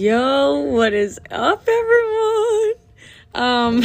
Yo, 0.00 0.60
what 0.60 0.94
is 0.94 1.20
up, 1.30 1.68
everyone? 1.68 2.72
Um, 3.34 3.82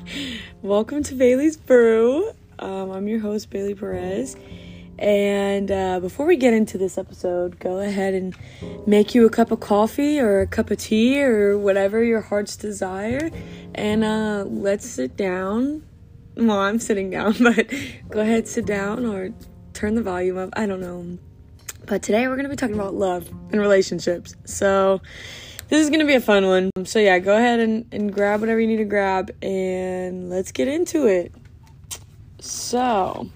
welcome 0.62 1.02
to 1.04 1.14
Bailey's 1.14 1.56
Brew. 1.56 2.30
Um, 2.58 2.90
I'm 2.90 3.08
your 3.08 3.20
host, 3.20 3.48
Bailey 3.48 3.74
Perez. 3.74 4.36
And 4.98 5.70
uh, 5.70 6.00
before 6.00 6.26
we 6.26 6.36
get 6.36 6.52
into 6.52 6.76
this 6.76 6.98
episode, 6.98 7.58
go 7.58 7.78
ahead 7.78 8.12
and 8.12 8.36
make 8.86 9.14
you 9.14 9.24
a 9.24 9.30
cup 9.30 9.50
of 9.50 9.60
coffee 9.60 10.20
or 10.20 10.42
a 10.42 10.46
cup 10.46 10.70
of 10.70 10.76
tea 10.76 11.22
or 11.22 11.56
whatever 11.56 12.04
your 12.04 12.20
heart's 12.20 12.56
desire. 12.56 13.30
And 13.74 14.04
uh, 14.04 14.44
let's 14.46 14.86
sit 14.86 15.16
down. 15.16 15.86
Well, 16.36 16.58
I'm 16.58 16.78
sitting 16.78 17.08
down, 17.08 17.34
but 17.40 17.72
go 18.10 18.20
ahead, 18.20 18.46
sit 18.46 18.66
down 18.66 19.06
or 19.06 19.32
turn 19.72 19.94
the 19.94 20.02
volume 20.02 20.36
up. 20.36 20.50
I 20.52 20.66
don't 20.66 20.82
know. 20.82 21.16
But 21.86 22.02
today 22.02 22.26
we're 22.26 22.34
going 22.34 22.44
to 22.44 22.50
be 22.50 22.56
talking 22.56 22.74
about 22.74 22.92
love 22.92 23.30
and 23.52 23.58
relationships. 23.58 24.34
So 24.44 25.00
this 25.68 25.82
is 25.82 25.90
to 26.00 26.06
be 26.06 26.14
a 26.14 26.20
fun 26.20 26.46
one. 26.46 26.70
So 26.84 26.98
yeah, 26.98 27.18
go 27.18 27.36
ahead 27.36 27.60
and, 27.60 27.86
and 27.92 28.12
grab 28.12 28.40
whatever 28.40 28.60
you 28.60 28.66
need 28.66 28.76
to 28.76 28.84
grab 28.84 29.30
and 29.42 30.30
let's 30.30 30.52
get 30.52 30.68
into 30.68 31.06
it. 31.06 31.32
So, 32.38 33.28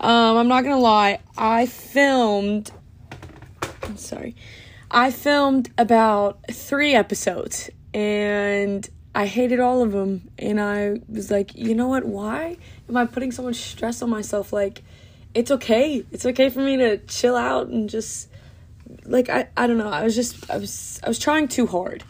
um, 0.00 0.36
I'm 0.36 0.48
not 0.48 0.62
to 0.76 0.82
lie. 0.82 1.20
I 1.36 1.66
filmed, 1.66 2.70
I'm 3.82 3.96
sorry, 3.96 4.36
I 4.90 5.10
filmed 5.10 5.70
about 5.76 6.38
three 6.50 6.94
episodes 6.94 7.70
and 7.92 8.88
I 9.14 9.26
hated 9.26 9.60
all 9.60 9.82
of 9.82 9.92
them. 9.92 10.30
And 10.38 10.60
I 10.60 11.00
was 11.08 11.30
like, 11.30 11.54
you 11.54 11.74
know 11.74 11.88
what? 11.88 12.04
Why 12.04 12.56
am 12.88 12.96
I 12.96 13.06
putting 13.06 13.32
so 13.32 13.42
much 13.42 13.56
stress 13.56 14.02
on 14.02 14.10
myself? 14.10 14.52
Like, 14.52 14.82
it's 15.34 15.50
okay. 15.50 16.04
It's 16.10 16.26
okay 16.26 16.48
for 16.48 16.60
me 16.60 16.76
to 16.76 16.98
chill 16.98 17.36
out 17.36 17.68
and 17.68 17.88
just 17.88 18.29
like 19.10 19.28
I 19.28 19.48
I 19.56 19.66
don't 19.66 19.78
know. 19.78 19.90
I 19.90 20.02
was 20.02 20.14
just 20.14 20.50
I 20.50 20.56
was 20.56 21.00
I 21.04 21.08
was 21.08 21.18
trying 21.18 21.48
too 21.48 21.66
hard. 21.66 22.04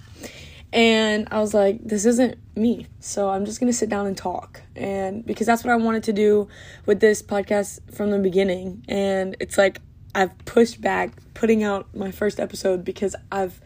And 0.72 1.26
I 1.32 1.40
was 1.40 1.52
like, 1.52 1.80
this 1.82 2.04
isn't 2.06 2.38
me. 2.56 2.86
So 3.00 3.28
I'm 3.28 3.44
just 3.44 3.58
to 3.60 3.72
sit 3.72 3.88
down 3.88 4.06
and 4.06 4.16
talk. 4.16 4.62
And 4.76 5.26
because 5.26 5.46
that's 5.46 5.64
what 5.64 5.72
I 5.72 5.76
wanted 5.76 6.04
to 6.04 6.12
do 6.12 6.46
with 6.86 7.00
this 7.00 7.22
podcast 7.22 7.80
from 7.92 8.10
the 8.10 8.20
beginning. 8.20 8.84
And 8.88 9.36
it's 9.40 9.58
like 9.58 9.80
I've 10.14 10.36
pushed 10.44 10.80
back 10.80 11.10
putting 11.34 11.64
out 11.64 11.92
my 11.94 12.12
first 12.12 12.38
episode 12.38 12.84
because 12.84 13.16
I've 13.32 13.60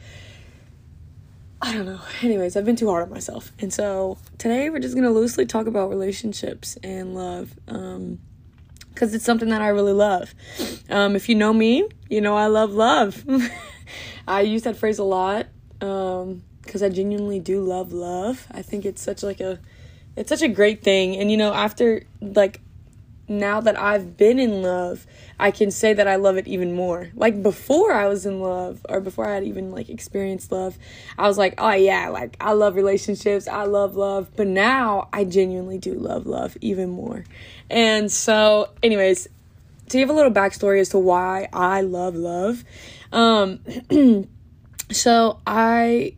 I 1.61 1.73
don't 1.73 1.87
know. 1.87 2.01
Anyways, 2.23 2.57
I've 2.57 2.65
been 2.65 2.77
too 2.77 2.89
hard 2.89 3.03
on 3.03 3.11
myself. 3.11 3.53
And 3.59 3.73
so 3.73 4.19
today 4.39 4.71
we're 4.71 4.81
just 4.81 4.95
going 4.95 5.07
to 5.07 5.11
loosely 5.11 5.45
talk 5.45 5.67
about 5.67 5.91
relationships 5.91 6.79
and 6.83 7.15
love. 7.15 7.55
Um 7.69 8.21
because 8.95 9.15
it's 9.15 9.25
something 9.25 9.49
that 9.51 9.61
I 9.61 9.69
really 9.69 9.93
love. 9.93 10.35
Um, 10.89 11.17
if 11.17 11.29
you 11.29 11.35
know 11.35 11.53
me, 11.53 11.89
you 12.09 12.21
know 12.21 12.37
I 12.37 12.47
love 12.47 12.73
love. 12.73 13.25
I 14.29 14.43
use 14.43 14.63
that 14.63 14.77
phrase 14.77 14.99
a 14.99 15.05
lot 15.05 15.47
because 15.79 16.83
um, 16.83 16.83
I 16.83 16.89
genuinely 16.89 17.41
do 17.41 17.61
love 17.61 17.93
love. 17.93 18.47
I 18.51 18.63
think 18.63 18.85
it's 18.85 19.03
such 19.03 19.23
like 19.23 19.41
a 19.41 19.59
it's 20.17 20.29
such 20.29 20.43
a 20.43 20.49
great 20.49 20.83
thing, 20.83 21.17
and 21.17 21.31
you 21.31 21.37
know 21.37 21.53
after 21.53 22.05
like 22.21 22.61
now 23.29 23.61
that 23.61 23.79
I've 23.79 24.17
been 24.17 24.39
in 24.39 24.63
love, 24.63 25.07
I 25.39 25.51
can 25.51 25.71
say 25.71 25.93
that 25.93 26.07
I 26.07 26.17
love 26.17 26.37
it 26.37 26.47
even 26.47 26.73
more. 26.73 27.11
Like 27.15 27.43
before 27.43 27.93
I 27.93 28.07
was 28.07 28.25
in 28.27 28.41
love 28.41 28.85
or 28.89 29.01
before 29.01 29.29
I 29.29 29.35
had 29.35 29.45
even 29.45 29.73
like 29.73 29.89
experienced 29.89 30.53
love, 30.53 30.79
I 31.19 31.27
was 31.27 31.39
like, 31.39 31.55
"Oh 31.59 31.73
yeah, 31.73 32.09
like 32.09 32.37
I 32.41 32.53
love 32.53 32.77
relationships. 32.77 33.49
I 33.49 33.65
love 33.65 33.97
love." 33.97 34.29
But 34.37 34.47
now 34.47 35.09
I 35.13 35.25
genuinely 35.25 35.79
do 35.79 35.95
love 35.95 36.27
love 36.27 36.57
even 36.61 36.91
more. 36.91 37.25
And 37.69 38.11
so, 38.11 38.71
anyways, 38.83 39.29
to 39.89 39.99
give 39.99 40.09
a 40.09 40.13
little 40.13 40.33
backstory 40.33 40.81
as 40.81 40.91
to 40.91 40.99
why 40.99 41.49
I 41.53 41.81
love 41.81 42.15
love. 42.15 42.65
Um 43.13 43.61
so 44.91 45.41
I 45.47 46.17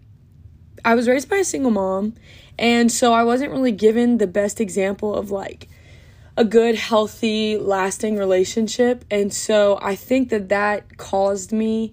I 0.84 0.94
was 0.94 1.09
raised 1.09 1.28
by 1.28 1.37
a 1.37 1.44
single 1.44 1.71
mom, 1.71 2.15
and 2.59 2.93
so 2.93 3.12
I 3.12 3.25
wasn't 3.25 3.50
really 3.50 3.72
given 3.72 4.19
the 4.19 4.27
best 4.27 4.60
example 4.60 5.15
of 5.15 5.31
like 5.31 5.69
a 6.36 6.44
good, 6.44 6.74
healthy, 6.74 7.56
lasting 7.56 8.16
relationship. 8.16 9.04
And 9.10 9.32
so 9.32 9.78
I 9.80 9.97
think 9.97 10.28
that 10.30 10.48
that 10.50 10.97
caused 10.98 11.52
me 11.52 11.92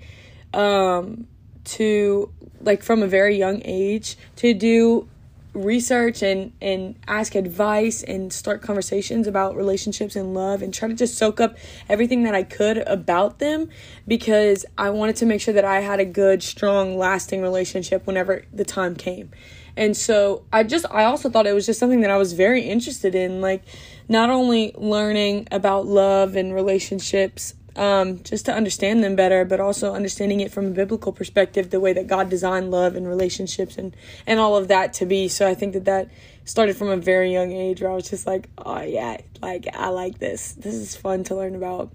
um, 0.53 1.27
to, 1.65 2.31
like, 2.61 2.83
from 2.83 3.01
a 3.01 3.07
very 3.07 3.37
young 3.37 3.61
age, 3.63 4.17
to 4.37 4.53
do 4.53 5.07
research 5.53 6.23
and 6.23 6.51
and 6.61 6.95
ask 7.07 7.35
advice 7.35 8.01
and 8.01 8.33
start 8.33 8.61
conversations 8.61 9.27
about 9.27 9.55
relationships 9.55 10.15
and 10.15 10.33
love 10.33 10.63
and 10.63 10.73
try 10.73 10.87
to 10.87 10.95
just 10.95 11.15
soak 11.15 11.39
up 11.39 11.55
everything 11.87 12.23
that 12.23 12.33
I 12.33 12.41
could 12.41 12.79
about 12.79 13.37
them 13.37 13.69
because 14.07 14.65
I 14.77 14.89
wanted 14.89 15.15
to 15.17 15.27
make 15.27 15.41
sure 15.41 15.53
that 15.53 15.65
I 15.65 15.81
had 15.81 15.99
a 15.99 16.05
good 16.05 16.41
strong 16.41 16.97
lasting 16.97 17.41
relationship 17.41 18.07
whenever 18.07 18.45
the 18.51 18.65
time 18.65 18.95
came. 18.95 19.29
And 19.77 19.95
so 19.95 20.43
I 20.51 20.63
just 20.63 20.85
I 20.89 21.03
also 21.03 21.29
thought 21.29 21.45
it 21.45 21.53
was 21.53 21.65
just 21.65 21.79
something 21.79 22.01
that 22.01 22.11
I 22.11 22.17
was 22.17 22.33
very 22.33 22.63
interested 22.63 23.13
in 23.15 23.41
like 23.41 23.63
not 24.08 24.30
only 24.30 24.74
learning 24.75 25.47
about 25.52 25.86
love 25.86 26.36
and 26.36 26.53
relationships 26.53 27.53
um, 27.75 28.22
just 28.24 28.46
to 28.46 28.53
understand 28.53 29.03
them 29.03 29.16
better, 29.16 29.46
but 29.46 29.59
also 29.59 29.94
understanding 29.94 30.40
it 30.41 30.52
from 30.52 30.68
a 30.68 30.72
biblical 30.72 31.12
perspective, 31.12 31.69
the 31.69 31.80
way 31.80 31.94
that 31.94 32.08
God 32.08 32.30
designed 32.30 32.72
love 32.72 32.96
and 32.96 33.08
relationships 33.08 33.78
and, 33.78 33.96
and 34.28 34.40
all 34.40 34.56
of 34.56 34.68
that 34.68 34.94
to 34.94 35.06
be. 35.06 35.28
So 35.28 35.47
I 35.47 35.56
think 35.56 35.74
that 35.74 35.86
that 35.86 36.09
started 36.46 36.75
from 36.75 36.90
a 36.90 36.97
very 36.97 37.31
young 37.31 37.52
age 37.52 37.81
where 37.81 37.91
I 37.91 37.96
was 37.96 38.09
just 38.09 38.28
like, 38.28 38.50
oh 38.58 38.81
yeah, 38.81 39.18
like 39.41 39.68
I 39.74 39.90
like 39.90 40.20
this. 40.20 40.53
This 40.53 40.75
is 40.75 40.96
fun 40.96 41.24
to 41.25 41.35
learn 41.35 41.56
about. 41.56 41.91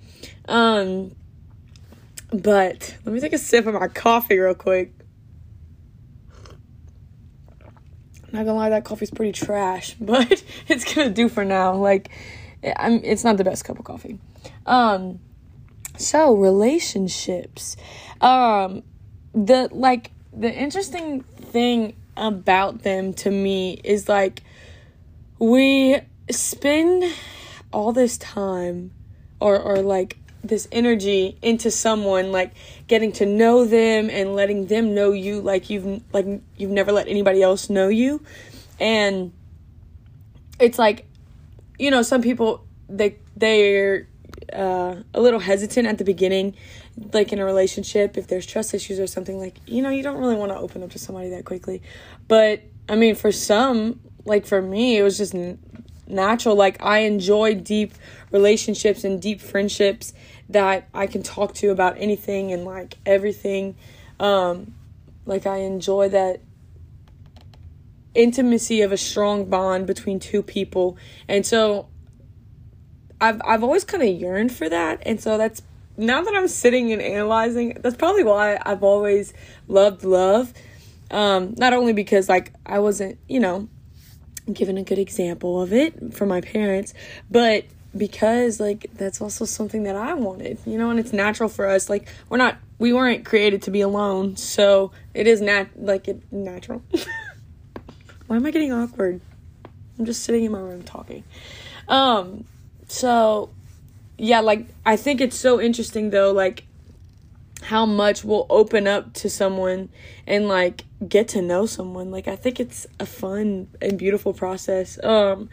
Um, 0.48 1.14
but 2.32 2.96
let 3.04 3.14
me 3.14 3.20
take 3.20 3.32
a 3.32 3.38
sip 3.38 3.66
of 3.66 3.74
my 3.74 3.88
coffee 3.88 4.38
real 4.38 4.54
quick. 4.54 4.92
Not 8.32 8.44
gonna 8.44 8.54
lie, 8.54 8.70
that 8.70 8.84
coffee's 8.84 9.10
pretty 9.10 9.32
trash, 9.32 9.94
but 10.00 10.42
it's 10.68 10.94
gonna 10.94 11.10
do 11.10 11.28
for 11.28 11.44
now. 11.44 11.74
Like, 11.74 12.10
I'm, 12.76 13.00
it's 13.04 13.24
not 13.24 13.36
the 13.36 13.44
best 13.44 13.64
cup 13.64 13.78
of 13.78 13.84
coffee. 13.84 14.18
Um, 14.66 15.20
so 15.96 16.34
relationships, 16.34 17.76
um, 18.20 18.82
the 19.32 19.68
like 19.72 20.12
the 20.32 20.52
interesting 20.52 21.22
thing 21.22 21.96
about 22.16 22.82
them 22.82 23.12
to 23.14 23.30
me 23.30 23.80
is 23.84 24.08
like 24.08 24.42
we 25.38 26.00
spend 26.30 27.04
all 27.72 27.92
this 27.92 28.16
time, 28.18 28.92
or 29.40 29.58
or 29.58 29.78
like 29.78 30.18
this 30.42 30.68
energy 30.70 31.36
into 31.42 31.70
someone 31.70 32.30
like 32.32 32.52
getting 32.86 33.12
to 33.12 33.26
know 33.26 33.64
them 33.64 34.08
and 34.10 34.34
letting 34.34 34.66
them 34.66 34.94
know 34.94 35.10
you 35.12 35.40
like 35.40 35.68
you've 35.68 36.02
like 36.12 36.26
you've 36.56 36.70
never 36.70 36.92
let 36.92 37.08
anybody 37.08 37.42
else 37.42 37.68
know 37.68 37.88
you 37.88 38.22
and 38.78 39.32
it's 40.60 40.78
like 40.78 41.06
you 41.78 41.90
know 41.90 42.02
some 42.02 42.22
people 42.22 42.64
they 42.88 43.16
they're 43.36 44.06
uh, 44.52 44.96
a 45.12 45.20
little 45.20 45.40
hesitant 45.40 45.88
at 45.88 45.98
the 45.98 46.04
beginning 46.04 46.54
like 47.12 47.32
in 47.32 47.38
a 47.38 47.44
relationship 47.44 48.16
if 48.16 48.28
there's 48.28 48.46
trust 48.46 48.72
issues 48.74 49.00
or 49.00 49.06
something 49.06 49.38
like 49.38 49.56
you 49.66 49.82
know 49.82 49.90
you 49.90 50.02
don't 50.02 50.18
really 50.18 50.36
want 50.36 50.52
to 50.52 50.56
open 50.56 50.82
up 50.82 50.90
to 50.90 50.98
somebody 50.98 51.28
that 51.30 51.44
quickly 51.44 51.82
but 52.28 52.62
i 52.88 52.94
mean 52.94 53.14
for 53.14 53.32
some 53.32 54.00
like 54.24 54.46
for 54.46 54.62
me 54.62 54.96
it 54.96 55.02
was 55.02 55.18
just 55.18 55.34
natural. 56.08 56.56
Like 56.56 56.82
I 56.82 57.00
enjoy 57.00 57.54
deep 57.54 57.94
relationships 58.30 59.04
and 59.04 59.20
deep 59.20 59.40
friendships 59.40 60.12
that 60.48 60.88
I 60.94 61.06
can 61.06 61.22
talk 61.22 61.54
to 61.54 61.70
about 61.70 61.96
anything 61.98 62.52
and 62.52 62.64
like 62.64 62.96
everything. 63.04 63.76
Um, 64.20 64.74
like 65.26 65.46
I 65.46 65.58
enjoy 65.58 66.08
that 66.10 66.40
intimacy 68.14 68.80
of 68.80 68.92
a 68.92 68.96
strong 68.96 69.44
bond 69.44 69.86
between 69.86 70.18
two 70.18 70.42
people. 70.42 70.96
And 71.28 71.46
so 71.46 71.88
I've 73.20 73.40
I've 73.44 73.62
always 73.62 73.84
kind 73.84 74.02
of 74.02 74.08
yearned 74.08 74.52
for 74.52 74.68
that. 74.68 75.02
And 75.04 75.20
so 75.20 75.38
that's 75.38 75.62
now 75.96 76.22
that 76.22 76.34
I'm 76.34 76.48
sitting 76.48 76.92
and 76.92 77.02
analyzing, 77.02 77.76
that's 77.80 77.96
probably 77.96 78.24
why 78.24 78.58
I've 78.64 78.82
always 78.82 79.34
loved 79.66 80.04
love. 80.04 80.52
Um, 81.10 81.54
not 81.56 81.72
only 81.72 81.92
because 81.92 82.28
like 82.28 82.52
I 82.64 82.78
wasn't, 82.78 83.18
you 83.28 83.40
know, 83.40 83.68
given 84.52 84.78
a 84.78 84.82
good 84.82 84.98
example 84.98 85.60
of 85.60 85.72
it 85.72 86.14
from 86.14 86.28
my 86.28 86.40
parents, 86.40 86.94
but 87.30 87.64
because 87.96 88.60
like 88.60 88.90
that's 88.94 89.20
also 89.20 89.44
something 89.44 89.84
that 89.84 89.96
I 89.96 90.14
wanted, 90.14 90.58
you 90.66 90.78
know, 90.78 90.90
and 90.90 91.00
it's 91.00 91.12
natural 91.12 91.48
for 91.48 91.66
us. 91.66 91.88
Like 91.88 92.08
we're 92.28 92.38
not 92.38 92.58
we 92.78 92.92
weren't 92.92 93.24
created 93.24 93.62
to 93.62 93.70
be 93.70 93.80
alone, 93.80 94.36
so 94.36 94.92
it 95.14 95.26
is 95.26 95.40
nat 95.40 95.68
like 95.76 96.08
it 96.08 96.22
natural. 96.32 96.82
Why 98.26 98.36
am 98.36 98.44
I 98.44 98.50
getting 98.50 98.72
awkward? 98.72 99.20
I'm 99.98 100.04
just 100.04 100.22
sitting 100.22 100.44
in 100.44 100.52
my 100.52 100.60
room 100.60 100.82
talking. 100.82 101.24
Um 101.88 102.44
so 102.86 103.50
yeah, 104.16 104.40
like 104.40 104.66
I 104.84 104.96
think 104.96 105.20
it's 105.20 105.36
so 105.36 105.60
interesting 105.60 106.10
though 106.10 106.32
like 106.32 106.64
how 107.62 107.84
much 107.84 108.24
we'll 108.24 108.46
open 108.50 108.86
up 108.86 109.12
to 109.12 109.28
someone 109.28 109.88
and 110.26 110.48
like 110.48 110.84
get 111.08 111.28
to 111.28 111.42
know 111.42 111.66
someone 111.66 112.10
like 112.10 112.28
i 112.28 112.36
think 112.36 112.60
it's 112.60 112.86
a 113.00 113.06
fun 113.06 113.68
and 113.82 113.98
beautiful 113.98 114.32
process 114.32 115.02
um 115.04 115.48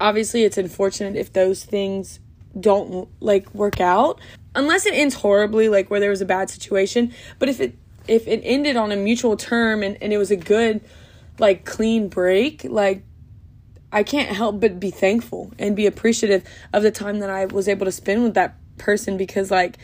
obviously 0.00 0.44
it's 0.44 0.58
unfortunate 0.58 1.16
if 1.16 1.32
those 1.32 1.64
things 1.64 2.18
don't 2.58 3.08
like 3.20 3.52
work 3.54 3.80
out. 3.80 4.20
Unless 4.54 4.86
it 4.86 4.94
ends 4.94 5.14
horribly 5.14 5.68
like 5.68 5.90
where 5.90 6.00
there 6.00 6.10
was 6.10 6.20
a 6.20 6.26
bad 6.26 6.50
situation. 6.50 7.14
But 7.38 7.48
if 7.48 7.60
it 7.60 7.76
if 8.08 8.26
it 8.26 8.40
ended 8.42 8.76
on 8.76 8.90
a 8.90 8.96
mutual 8.96 9.36
term 9.36 9.82
and, 9.82 9.96
and 10.02 10.12
it 10.12 10.18
was 10.18 10.30
a 10.30 10.36
good 10.36 10.80
like 11.38 11.64
clean 11.64 12.08
break 12.08 12.64
like 12.64 13.02
i 13.92 14.02
can't 14.02 14.34
help 14.34 14.60
but 14.60 14.80
be 14.80 14.90
thankful 14.90 15.52
and 15.58 15.76
be 15.76 15.86
appreciative 15.86 16.44
of 16.72 16.82
the 16.82 16.90
time 16.90 17.20
that 17.20 17.30
i 17.30 17.46
was 17.46 17.68
able 17.68 17.86
to 17.86 17.92
spend 17.92 18.22
with 18.22 18.34
that 18.34 18.56
person 18.78 19.16
because 19.16 19.50
like 19.50 19.78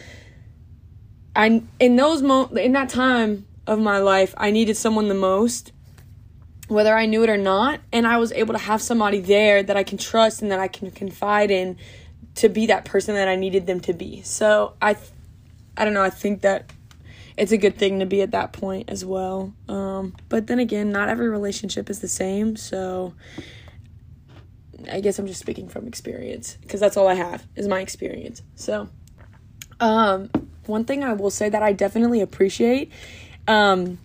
i 1.35 1.63
in 1.79 1.97
those 1.97 2.21
mo 2.21 2.47
in 2.57 2.73
that 2.73 2.89
time 2.89 3.47
of 3.67 3.79
my 3.79 3.99
life 3.99 4.35
i 4.37 4.51
needed 4.51 4.77
someone 4.77 5.09
the 5.09 5.15
most 5.15 5.73
whether 6.69 6.97
i 6.97 7.07
knew 7.07 7.23
it 7.23 7.31
or 7.31 7.37
not 7.37 7.81
and 7.93 8.07
i 8.07 8.17
was 8.17 8.33
able 8.33 8.55
to 8.55 8.61
have 8.61 8.83
somebody 8.83 9.21
there 9.21 9.63
that 9.63 9.77
i 9.77 9.83
can 9.83 9.99
trust 9.99 10.43
and 10.43 10.51
that 10.51 10.61
i 10.61 10.69
can 10.69 10.91
confide 10.91 11.51
in 11.51 11.77
to 12.35 12.49
be 12.49 12.67
that 12.67 12.85
person 12.85 13.15
that 13.15 13.29
i 13.29 13.37
needed 13.37 13.67
them 13.67 13.81
to 13.81 13.93
be 13.93 14.23
so 14.23 14.75
i 14.83 14.97
i 15.77 15.85
don't 15.85 15.95
know 15.95 16.03
i 16.03 16.11
think 16.11 16.43
that 16.43 16.71
it's 17.37 17.53
a 17.53 17.59
good 17.59 17.77
thing 17.77 17.99
to 17.99 18.07
be 18.07 18.23
at 18.23 18.31
that 18.31 18.53
point 18.53 18.89
as 18.89 19.05
well. 19.05 19.53
Um, 19.69 20.15
but 20.29 20.47
then 20.47 20.59
again, 20.59 20.91
not 20.91 21.09
every 21.09 21.29
relationship 21.29 21.91
is 21.91 22.01
the 22.01 22.09
same, 22.09 22.57
so 22.57 23.13
I 24.91 25.01
guess 25.01 25.19
I'm 25.19 25.27
just 25.27 25.41
speaking 25.41 25.69
from 25.69 25.87
experience 25.87 26.57
because 26.63 26.81
that's 26.81 26.97
all 26.97 27.09
I 27.09 27.15
have 27.15 27.47
is 27.55 27.69
my 27.69 27.81
experience. 27.81 28.43
So, 28.55 28.89
um, 29.81 30.31
one 30.67 30.85
thing 30.85 31.05
I 31.05 31.13
will 31.13 31.31
say 31.31 31.49
that 31.49 31.63
I 31.63 31.73
definitely 31.73 32.21
appreciate 32.21 32.91
um, 33.47 33.99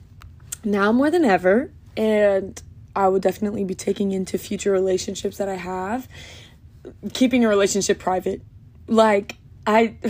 now 0.63 0.91
more 0.91 1.09
than 1.09 1.25
ever, 1.25 1.71
and 1.95 2.61
I 2.95 3.07
would 3.07 3.21
definitely 3.21 3.63
be 3.63 3.75
taking 3.75 4.11
into 4.11 4.37
future 4.37 4.71
relationships 4.71 5.37
that 5.37 5.49
I 5.49 5.55
have, 5.55 6.07
keeping 7.13 7.45
a 7.45 7.49
relationship 7.49 7.99
private. 7.99 8.41
Like, 8.87 9.37
I. 9.65 9.95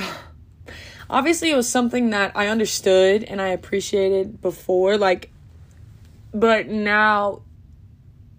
obviously 1.10 1.51
it 1.51 1.57
was 1.57 1.68
something 1.68 2.12
that 2.12 2.31
I 2.36 2.48
understood 2.48 3.25
and 3.25 3.42
I 3.42 3.50
appreciated 3.50 4.42
before 4.42 4.98
like 4.98 5.30
but 6.33 6.69
now 6.69 7.42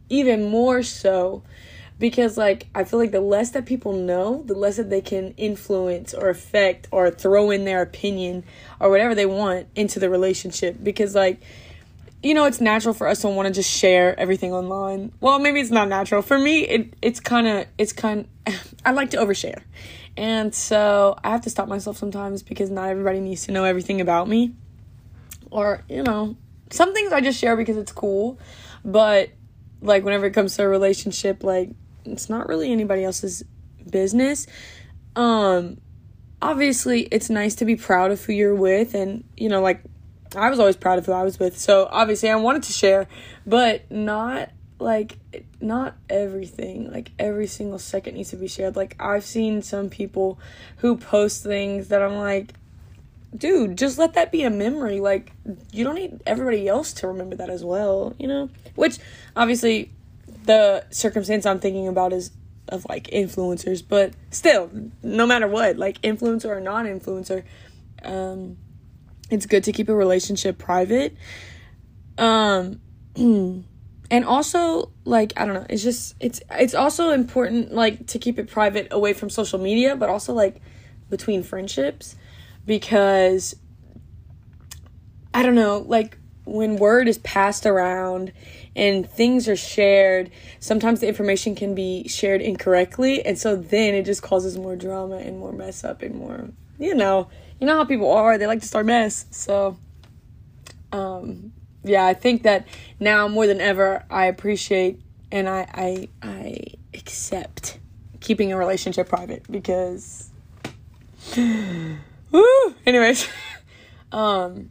even 0.08 0.48
more 0.48 0.82
so 0.82 1.42
because 1.98 2.36
like 2.36 2.66
I 2.74 2.84
feel 2.84 2.98
like 2.98 3.12
the 3.12 3.20
less 3.20 3.50
that 3.50 3.64
people 3.64 3.92
know, 3.92 4.42
the 4.44 4.54
less 4.54 4.76
that 4.76 4.90
they 4.90 5.00
can 5.00 5.34
influence 5.36 6.12
or 6.12 6.30
affect 6.30 6.88
or 6.90 7.10
throw 7.10 7.50
in 7.50 7.64
their 7.64 7.80
opinion 7.80 8.44
or 8.80 8.90
whatever 8.90 9.14
they 9.14 9.26
want 9.26 9.68
into 9.76 10.00
the 10.00 10.10
relationship 10.10 10.76
because 10.82 11.14
like 11.14 11.40
you 12.22 12.34
know, 12.34 12.44
it's 12.44 12.60
natural 12.60 12.94
for 12.94 13.08
us 13.08 13.22
to 13.22 13.28
want 13.28 13.48
to 13.48 13.54
just 13.54 13.70
share 13.70 14.18
everything 14.18 14.52
online. 14.52 15.12
Well, 15.20 15.38
maybe 15.38 15.60
it's 15.60 15.70
not 15.70 15.88
natural. 15.88 16.22
For 16.22 16.38
me, 16.38 16.60
it 16.60 16.94
it's 17.02 17.20
kind 17.20 17.46
of 17.46 17.66
it's 17.78 17.92
kind 17.92 18.28
I 18.84 18.92
like 18.92 19.10
to 19.10 19.16
overshare. 19.16 19.62
And 20.16 20.54
so 20.54 21.16
I 21.24 21.30
have 21.30 21.42
to 21.42 21.50
stop 21.50 21.68
myself 21.68 21.96
sometimes 21.96 22.42
because 22.42 22.70
not 22.70 22.88
everybody 22.88 23.20
needs 23.20 23.46
to 23.46 23.52
know 23.52 23.64
everything 23.64 24.00
about 24.00 24.28
me. 24.28 24.52
Or, 25.50 25.84
you 25.88 26.02
know, 26.02 26.36
some 26.70 26.92
things 26.94 27.12
I 27.12 27.20
just 27.20 27.38
share 27.38 27.56
because 27.56 27.76
it's 27.76 27.92
cool. 27.92 28.38
But, 28.84 29.30
like, 29.80 30.04
whenever 30.04 30.26
it 30.26 30.32
comes 30.32 30.56
to 30.56 30.64
a 30.64 30.68
relationship, 30.68 31.42
like, 31.42 31.70
it's 32.04 32.28
not 32.28 32.48
really 32.48 32.72
anybody 32.72 33.04
else's 33.04 33.42
business. 33.90 34.46
Um, 35.16 35.78
obviously, 36.40 37.02
it's 37.02 37.30
nice 37.30 37.54
to 37.56 37.64
be 37.64 37.76
proud 37.76 38.10
of 38.10 38.22
who 38.22 38.32
you're 38.32 38.54
with. 38.54 38.94
And, 38.94 39.24
you 39.36 39.48
know, 39.48 39.62
like, 39.62 39.82
I 40.34 40.50
was 40.50 40.58
always 40.58 40.76
proud 40.76 40.98
of 40.98 41.06
who 41.06 41.12
I 41.12 41.22
was 41.22 41.38
with. 41.38 41.58
So, 41.58 41.88
obviously, 41.90 42.30
I 42.30 42.36
wanted 42.36 42.62
to 42.64 42.72
share, 42.72 43.06
but 43.46 43.90
not 43.90 44.50
like 44.82 45.18
not 45.60 45.94
everything 46.10 46.90
like 46.90 47.12
every 47.18 47.46
single 47.46 47.78
second 47.78 48.14
needs 48.14 48.30
to 48.30 48.36
be 48.36 48.48
shared 48.48 48.74
like 48.76 48.96
i've 48.98 49.24
seen 49.24 49.62
some 49.62 49.88
people 49.88 50.38
who 50.78 50.96
post 50.96 51.42
things 51.44 51.88
that 51.88 52.02
i'm 52.02 52.16
like 52.16 52.52
dude 53.34 53.78
just 53.78 53.96
let 53.96 54.14
that 54.14 54.30
be 54.30 54.42
a 54.42 54.50
memory 54.50 55.00
like 55.00 55.32
you 55.70 55.84
don't 55.84 55.94
need 55.94 56.20
everybody 56.26 56.68
else 56.68 56.92
to 56.92 57.06
remember 57.06 57.36
that 57.36 57.48
as 57.48 57.64
well 57.64 58.14
you 58.18 58.26
know 58.26 58.50
which 58.74 58.98
obviously 59.36 59.90
the 60.44 60.84
circumstance 60.90 61.46
i'm 61.46 61.60
thinking 61.60 61.88
about 61.88 62.12
is 62.12 62.30
of 62.68 62.84
like 62.88 63.04
influencers 63.08 63.82
but 63.86 64.12
still 64.30 64.70
no 65.02 65.26
matter 65.26 65.46
what 65.46 65.76
like 65.76 66.00
influencer 66.02 66.46
or 66.46 66.60
non-influencer 66.60 67.44
um 68.02 68.56
it's 69.32 69.46
good 69.46 69.64
to 69.64 69.72
keep 69.72 69.88
a 69.88 69.94
relationship 69.94 70.58
private. 70.58 71.16
Um 72.18 72.80
and 74.12 74.26
also 74.26 74.92
like 75.04 75.32
i 75.36 75.44
don't 75.44 75.54
know 75.54 75.66
it's 75.68 75.82
just 75.82 76.14
it's 76.20 76.40
it's 76.52 76.74
also 76.74 77.10
important 77.10 77.72
like 77.72 78.06
to 78.06 78.18
keep 78.18 78.38
it 78.38 78.48
private 78.48 78.86
away 78.92 79.12
from 79.12 79.28
social 79.30 79.58
media 79.58 79.96
but 79.96 80.08
also 80.08 80.32
like 80.32 80.60
between 81.10 81.42
friendships 81.42 82.14
because 82.66 83.56
i 85.34 85.42
don't 85.42 85.54
know 85.54 85.78
like 85.88 86.18
when 86.44 86.76
word 86.76 87.08
is 87.08 87.18
passed 87.18 87.64
around 87.64 88.32
and 88.76 89.08
things 89.08 89.48
are 89.48 89.56
shared 89.56 90.30
sometimes 90.60 91.00
the 91.00 91.08
information 91.08 91.54
can 91.54 91.74
be 91.74 92.06
shared 92.06 92.42
incorrectly 92.42 93.24
and 93.24 93.38
so 93.38 93.56
then 93.56 93.94
it 93.94 94.04
just 94.04 94.22
causes 94.22 94.58
more 94.58 94.76
drama 94.76 95.16
and 95.16 95.38
more 95.38 95.52
mess 95.52 95.84
up 95.84 96.02
and 96.02 96.14
more 96.14 96.50
you 96.78 96.94
know 96.94 97.28
you 97.62 97.66
know 97.66 97.76
how 97.76 97.84
people 97.86 98.10
are 98.10 98.36
they 98.36 98.46
like 98.46 98.60
to 98.60 98.66
start 98.66 98.84
mess 98.84 99.24
so 99.30 99.78
um 100.92 101.52
yeah, 101.84 102.06
I 102.06 102.14
think 102.14 102.44
that 102.44 102.66
now 103.00 103.28
more 103.28 103.46
than 103.46 103.60
ever, 103.60 104.04
I 104.10 104.26
appreciate 104.26 105.00
and 105.30 105.48
I 105.48 105.66
I 105.72 106.08
I 106.22 106.58
accept 106.94 107.78
keeping 108.20 108.52
a 108.52 108.56
relationship 108.56 109.08
private 109.08 109.44
because. 109.50 110.30
Woo! 111.36 112.74
Anyways, 112.86 113.28
um, 114.12 114.70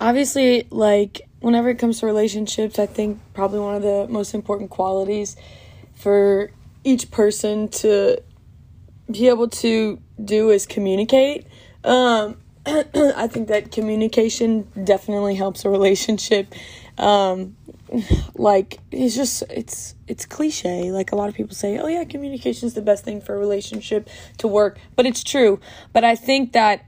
obviously, 0.00 0.66
like 0.70 1.22
whenever 1.40 1.68
it 1.68 1.78
comes 1.78 2.00
to 2.00 2.06
relationships, 2.06 2.78
I 2.78 2.86
think 2.86 3.20
probably 3.34 3.60
one 3.60 3.76
of 3.76 3.82
the 3.82 4.06
most 4.08 4.34
important 4.34 4.70
qualities 4.70 5.36
for 5.94 6.50
each 6.82 7.10
person 7.10 7.68
to 7.68 8.20
be 9.10 9.28
able 9.28 9.48
to 9.48 10.00
do 10.22 10.50
is 10.50 10.66
communicate. 10.66 11.46
Um, 11.84 12.36
I 12.66 13.26
think 13.26 13.48
that 13.48 13.72
communication 13.72 14.68
definitely 14.84 15.34
helps 15.34 15.64
a 15.64 15.70
relationship. 15.70 16.54
Um, 16.98 17.56
like 18.34 18.78
it's 18.90 19.14
just 19.14 19.42
it's 19.50 19.94
it's 20.06 20.24
cliche. 20.24 20.92
Like 20.92 21.12
a 21.12 21.16
lot 21.16 21.28
of 21.28 21.34
people 21.34 21.54
say, 21.54 21.78
"Oh 21.78 21.88
yeah, 21.88 22.04
communication 22.04 22.66
is 22.66 22.74
the 22.74 22.82
best 22.82 23.04
thing 23.04 23.20
for 23.20 23.34
a 23.34 23.38
relationship 23.38 24.08
to 24.38 24.48
work," 24.48 24.78
but 24.96 25.06
it's 25.06 25.22
true. 25.24 25.60
But 25.92 26.04
I 26.04 26.14
think 26.14 26.52
that 26.52 26.84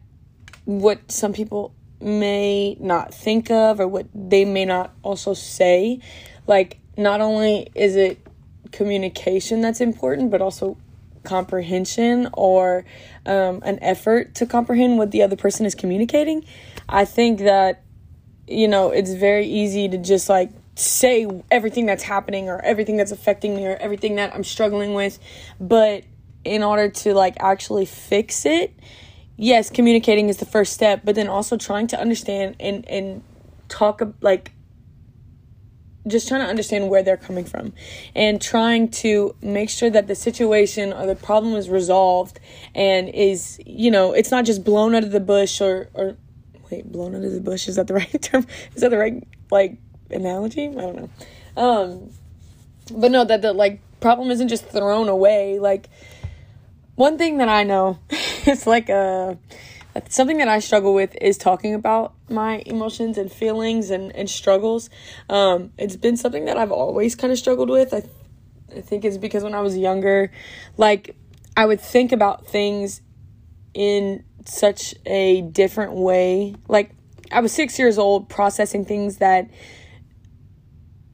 what 0.65 1.11
some 1.11 1.33
people 1.33 1.75
may 2.01 2.77
not 2.81 3.13
think 3.13 3.51
of 3.51 3.81
or 3.81 3.89
what 3.89 4.07
they 4.15 4.45
may 4.45 4.65
not 4.65 4.95
also 5.03 5.35
say, 5.35 6.01
like 6.47 6.79
not 6.97 7.21
only 7.21 7.69
is 7.75 7.97
it 7.97 8.25
communication 8.73 9.61
that's 9.61 9.81
important, 9.81 10.31
but 10.31 10.41
also 10.41 10.77
comprehension 11.25 12.29
or 12.33 12.85
um, 13.27 13.61
an 13.65 13.79
effort 13.83 14.35
to 14.37 14.47
comprehend 14.47 14.99
what 14.99 15.11
the 15.11 15.23
other 15.23 15.37
person 15.37 15.67
is 15.67 15.75
communicating. 15.75 16.45
I 16.89 17.05
think 17.05 17.41
that, 17.41 17.83
you 18.47 18.69
know, 18.69 18.91
it's 18.91 19.13
very 19.15 19.47
easy 19.47 19.89
to 19.89 19.99
just 19.99 20.29
like 20.29 20.51
say 20.77 21.27
everything 21.51 21.87
that's 21.87 22.03
happening 22.03 22.49
or 22.49 22.61
everything 22.61 22.97
that's 22.97 23.13
affecting 23.13 23.57
me 23.57 23.67
or 23.67 23.77
everything 23.77 24.17
that 24.17 24.35
I'm 24.35 24.45
struggling 24.45 24.95
with. 24.95 25.19
But 25.61 26.05
in 26.45 26.63
order 26.63 26.89
to 26.89 27.15
like 27.15 27.37
actually 27.41 27.87
fix 27.87 28.45
it, 28.45 28.73
yes, 29.37 29.71
communicating 29.71 30.29
is 30.29 30.39
the 30.39 30.47
first 30.47 30.73
step, 30.73 31.03
but 31.05 31.15
then 31.15 31.29
also 31.29 31.57
trying 31.57 31.87
to 31.89 32.01
understand 32.01 32.57
and, 32.61 32.87
and 32.89 33.23
talk 33.69 34.03
like 34.21 34.53
just 36.07 36.29
trying 36.29 36.41
to 36.41 36.47
understand 36.47 36.89
where 36.89 37.03
they're 37.03 37.17
coming 37.17 37.45
from 37.45 37.73
and 38.15 38.41
trying 38.41 38.89
to 38.89 39.35
make 39.41 39.71
sure 39.71 39.89
that 39.91 40.07
the 40.07 40.15
situation 40.15 40.93
or 40.93 41.07
the 41.07 41.17
problem 41.17 41.55
is 41.55 41.69
resolved 41.69 42.39
and 42.75 43.09
is 43.09 43.61
you 43.65 43.91
know 43.91 44.13
it's 44.13 44.31
not 44.31 44.45
just 44.45 44.65
blown 44.65 44.95
out 44.95 45.03
of 45.03 45.13
the 45.13 45.21
bush 45.21 45.61
or 45.61 45.89
or 45.95 46.17
wait 46.71 46.91
blown 46.91 47.15
out 47.15 47.23
of 47.23 47.33
the 47.33 47.41
bush 47.41 47.69
is 47.69 47.77
that 47.77 47.87
the 47.87 47.95
right 48.01 48.23
term? 48.23 48.47
Is 48.75 48.83
that 48.83 48.91
the 48.91 48.99
right 48.99 49.27
like 49.51 49.79
analogy? 50.11 50.69
I 50.69 50.73
don't 50.73 50.97
know. 50.97 51.11
Um 51.57 52.11
but 52.93 53.11
no 53.11 53.25
that 53.25 53.43
the 53.43 53.53
like 53.53 53.81
problem 54.01 54.31
isn't 54.31 54.49
just 54.49 54.67
thrown 54.67 55.09
away. 55.09 55.59
Like 55.59 55.89
one 56.97 57.19
thing 57.19 57.39
that 57.39 57.49
i 57.49 57.65
know 57.65 57.99
is 58.47 58.67
like 58.67 58.89
a 58.89 59.39
something 60.09 60.39
that 60.39 60.49
I 60.49 60.59
struggle 60.59 60.95
with 60.95 61.17
is 61.21 61.39
talking 61.39 61.75
about 61.75 62.15
my 62.29 62.63
emotions 62.67 63.19
and 63.19 63.31
feelings 63.31 63.91
and, 63.91 64.15
and 64.15 64.29
struggles. 64.29 64.91
Um, 65.29 65.73
it's 65.79 65.97
been 65.97 66.17
something 66.17 66.47
that 66.47 66.57
I've 66.57 66.73
always 66.73 67.15
kind 67.15 67.33
of 67.33 67.39
struggled 67.39 67.71
with. 67.71 67.95
I, 67.95 68.01
th- 68.01 68.13
I 68.77 68.81
think 68.81 69.05
it's 69.05 69.19
because 69.19 69.45
when 69.45 69.55
I 69.55 69.61
was 69.61 69.77
younger, 69.77 70.33
like 70.77 71.17
I 71.57 71.67
would 71.67 71.81
think 71.81 72.13
about 72.13 72.47
things 72.47 73.03
in 73.73 74.25
such 74.47 74.95
a 75.07 75.43
different 75.43 75.93
way. 75.93 76.57
Like 76.69 76.91
I 77.31 77.41
was 77.41 77.53
six 77.53 77.79
years 77.79 77.99
old 77.99 78.29
processing 78.29 78.85
things 78.85 79.19
that 79.19 79.49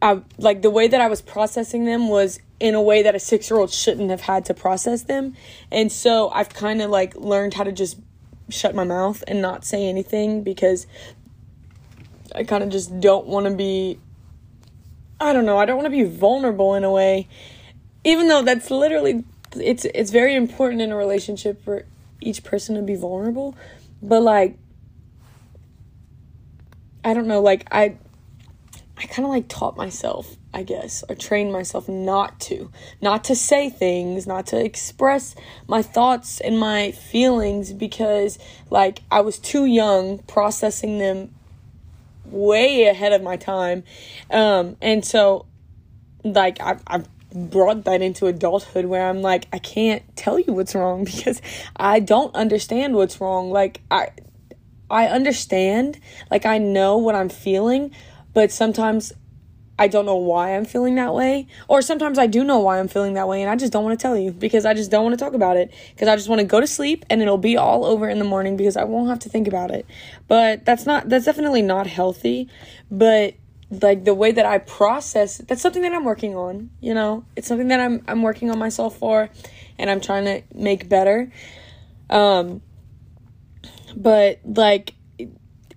I 0.02 0.22
like 0.38 0.62
the 0.62 0.70
way 0.70 0.88
that 0.88 1.00
I 1.00 1.08
was 1.08 1.20
processing 1.20 1.84
them 1.84 2.08
was 2.08 2.40
in 2.58 2.74
a 2.74 2.82
way 2.82 3.02
that 3.02 3.14
a 3.14 3.18
six 3.18 3.50
year 3.50 3.58
old 3.58 3.70
shouldn't 3.70 4.10
have 4.10 4.22
had 4.22 4.46
to 4.46 4.54
process 4.54 5.02
them. 5.02 5.34
And 5.70 5.92
so 5.92 6.30
I've 6.30 6.50
kind 6.50 6.80
of 6.80 6.90
like 6.90 7.14
learned 7.16 7.54
how 7.54 7.64
to 7.64 7.72
just 7.72 7.98
shut 8.50 8.74
my 8.74 8.84
mouth 8.84 9.22
and 9.26 9.40
not 9.40 9.64
say 9.64 9.88
anything 9.88 10.42
because 10.42 10.86
I 12.34 12.44
kind 12.44 12.62
of 12.62 12.70
just 12.70 13.00
don't 13.00 13.26
want 13.26 13.46
to 13.46 13.54
be 13.54 13.98
I 15.20 15.34
don't 15.34 15.44
know, 15.44 15.58
I 15.58 15.66
don't 15.66 15.76
want 15.76 15.86
to 15.86 15.90
be 15.90 16.04
vulnerable 16.04 16.74
in 16.74 16.82
a 16.82 16.90
way. 16.90 17.28
Even 18.04 18.28
though 18.28 18.42
that's 18.42 18.70
literally 18.70 19.24
it's 19.56 19.84
it's 19.84 20.10
very 20.10 20.34
important 20.34 20.80
in 20.80 20.92
a 20.92 20.96
relationship 20.96 21.62
for 21.62 21.84
each 22.20 22.44
person 22.44 22.74
to 22.76 22.82
be 22.82 22.94
vulnerable, 22.94 23.54
but 24.02 24.22
like 24.22 24.56
I 27.04 27.14
don't 27.14 27.26
know, 27.26 27.40
like 27.40 27.66
I 27.70 27.96
I 28.96 29.06
kind 29.06 29.24
of 29.24 29.30
like 29.30 29.48
taught 29.48 29.76
myself, 29.76 30.36
I 30.52 30.64
guess, 30.64 31.04
or 31.08 31.14
trained 31.14 31.52
myself 31.52 31.88
not 31.88 32.40
to, 32.40 32.70
not 33.00 33.22
to 33.24 33.36
say 33.36 33.70
things, 33.70 34.26
not 34.26 34.46
to 34.48 34.62
express 34.62 35.36
my 35.68 35.80
thoughts 35.80 36.40
and 36.40 36.58
my 36.58 36.90
feelings 36.90 37.72
because, 37.72 38.38
like, 38.68 39.02
I 39.12 39.20
was 39.20 39.38
too 39.38 39.64
young 39.64 40.18
processing 40.18 40.98
them 40.98 41.32
way 42.24 42.84
ahead 42.86 43.12
of 43.12 43.22
my 43.22 43.36
time. 43.36 43.84
Um, 44.30 44.76
and 44.82 45.04
so, 45.04 45.46
like, 46.24 46.60
I've, 46.60 46.82
I've 46.84 47.08
brought 47.32 47.84
that 47.84 48.02
into 48.02 48.26
adulthood 48.26 48.86
where 48.86 49.08
I'm 49.08 49.22
like, 49.22 49.46
I 49.52 49.58
can't 49.60 50.02
tell 50.16 50.36
you 50.36 50.52
what's 50.52 50.74
wrong 50.74 51.04
because 51.16 51.40
I 51.76 52.00
don't 52.00 52.34
understand 52.34 52.94
what's 52.94 53.20
wrong. 53.20 53.50
Like, 53.50 53.82
I. 53.90 54.10
I 54.92 55.06
understand, 55.06 56.00
like 56.32 56.44
I 56.44 56.58
know 56.58 56.98
what 56.98 57.14
I'm 57.14 57.28
feeling, 57.28 57.92
but 58.34 58.50
sometimes 58.50 59.12
I 59.80 59.88
don't 59.88 60.04
know 60.04 60.16
why 60.16 60.54
I'm 60.54 60.66
feeling 60.66 60.96
that 60.96 61.14
way. 61.14 61.46
Or 61.66 61.80
sometimes 61.80 62.18
I 62.18 62.26
do 62.26 62.44
know 62.44 62.58
why 62.58 62.78
I'm 62.78 62.86
feeling 62.86 63.14
that 63.14 63.26
way 63.26 63.40
and 63.40 63.50
I 63.50 63.56
just 63.56 63.72
don't 63.72 63.82
want 63.82 63.98
to 63.98 64.02
tell 64.02 64.14
you 64.14 64.30
because 64.30 64.66
I 64.66 64.74
just 64.74 64.90
don't 64.90 65.02
want 65.02 65.18
to 65.18 65.24
talk 65.24 65.32
about 65.32 65.56
it. 65.56 65.72
Because 65.94 66.06
I 66.06 66.16
just 66.16 66.28
want 66.28 66.40
to 66.40 66.46
go 66.46 66.60
to 66.60 66.66
sleep 66.66 67.06
and 67.08 67.22
it'll 67.22 67.38
be 67.38 67.56
all 67.56 67.86
over 67.86 68.06
in 68.06 68.18
the 68.18 68.26
morning 68.26 68.58
because 68.58 68.76
I 68.76 68.84
won't 68.84 69.08
have 69.08 69.20
to 69.20 69.30
think 69.30 69.48
about 69.48 69.70
it. 69.70 69.86
But 70.28 70.66
that's 70.66 70.84
not, 70.84 71.08
that's 71.08 71.24
definitely 71.24 71.62
not 71.62 71.86
healthy. 71.86 72.46
But 72.90 73.36
like 73.70 74.04
the 74.04 74.12
way 74.12 74.32
that 74.32 74.44
I 74.44 74.58
process, 74.58 75.38
that's 75.38 75.62
something 75.62 75.80
that 75.80 75.94
I'm 75.94 76.04
working 76.04 76.36
on, 76.36 76.68
you 76.80 76.92
know? 76.92 77.24
It's 77.34 77.48
something 77.48 77.68
that 77.68 77.80
I'm, 77.80 78.04
I'm 78.06 78.20
working 78.20 78.50
on 78.50 78.58
myself 78.58 78.98
for 78.98 79.30
and 79.78 79.88
I'm 79.88 80.02
trying 80.02 80.26
to 80.26 80.42
make 80.54 80.90
better. 80.90 81.32
Um, 82.10 82.60
but 83.96 84.40
like, 84.44 84.92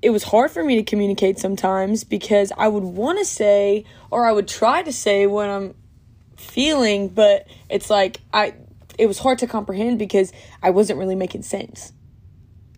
it 0.04 0.10
was 0.10 0.24
hard 0.24 0.52
for 0.52 0.62
me 0.62 0.76
to 0.76 0.84
communicate 0.84 1.40
sometimes 1.40 2.04
because 2.04 2.52
I 2.58 2.68
would 2.68 2.84
want 2.84 3.20
to 3.20 3.26
say 3.26 3.86
or 4.12 4.28
I 4.28 4.34
would 4.34 4.50
try 4.50 4.84
to 4.84 4.92
say 4.92 5.28
what 5.28 5.50
I'm 5.50 5.76
feeling, 6.36 7.08
but 7.08 7.48
it's 7.70 7.90
like 7.90 8.20
I 8.34 8.54
it 9.00 9.08
was 9.08 9.18
hard 9.18 9.40
to 9.40 9.48
comprehend 9.48 9.98
because 9.98 10.34
I 10.62 10.72
wasn't 10.72 11.00
really 11.00 11.16
making 11.16 11.44
sense. 11.44 11.94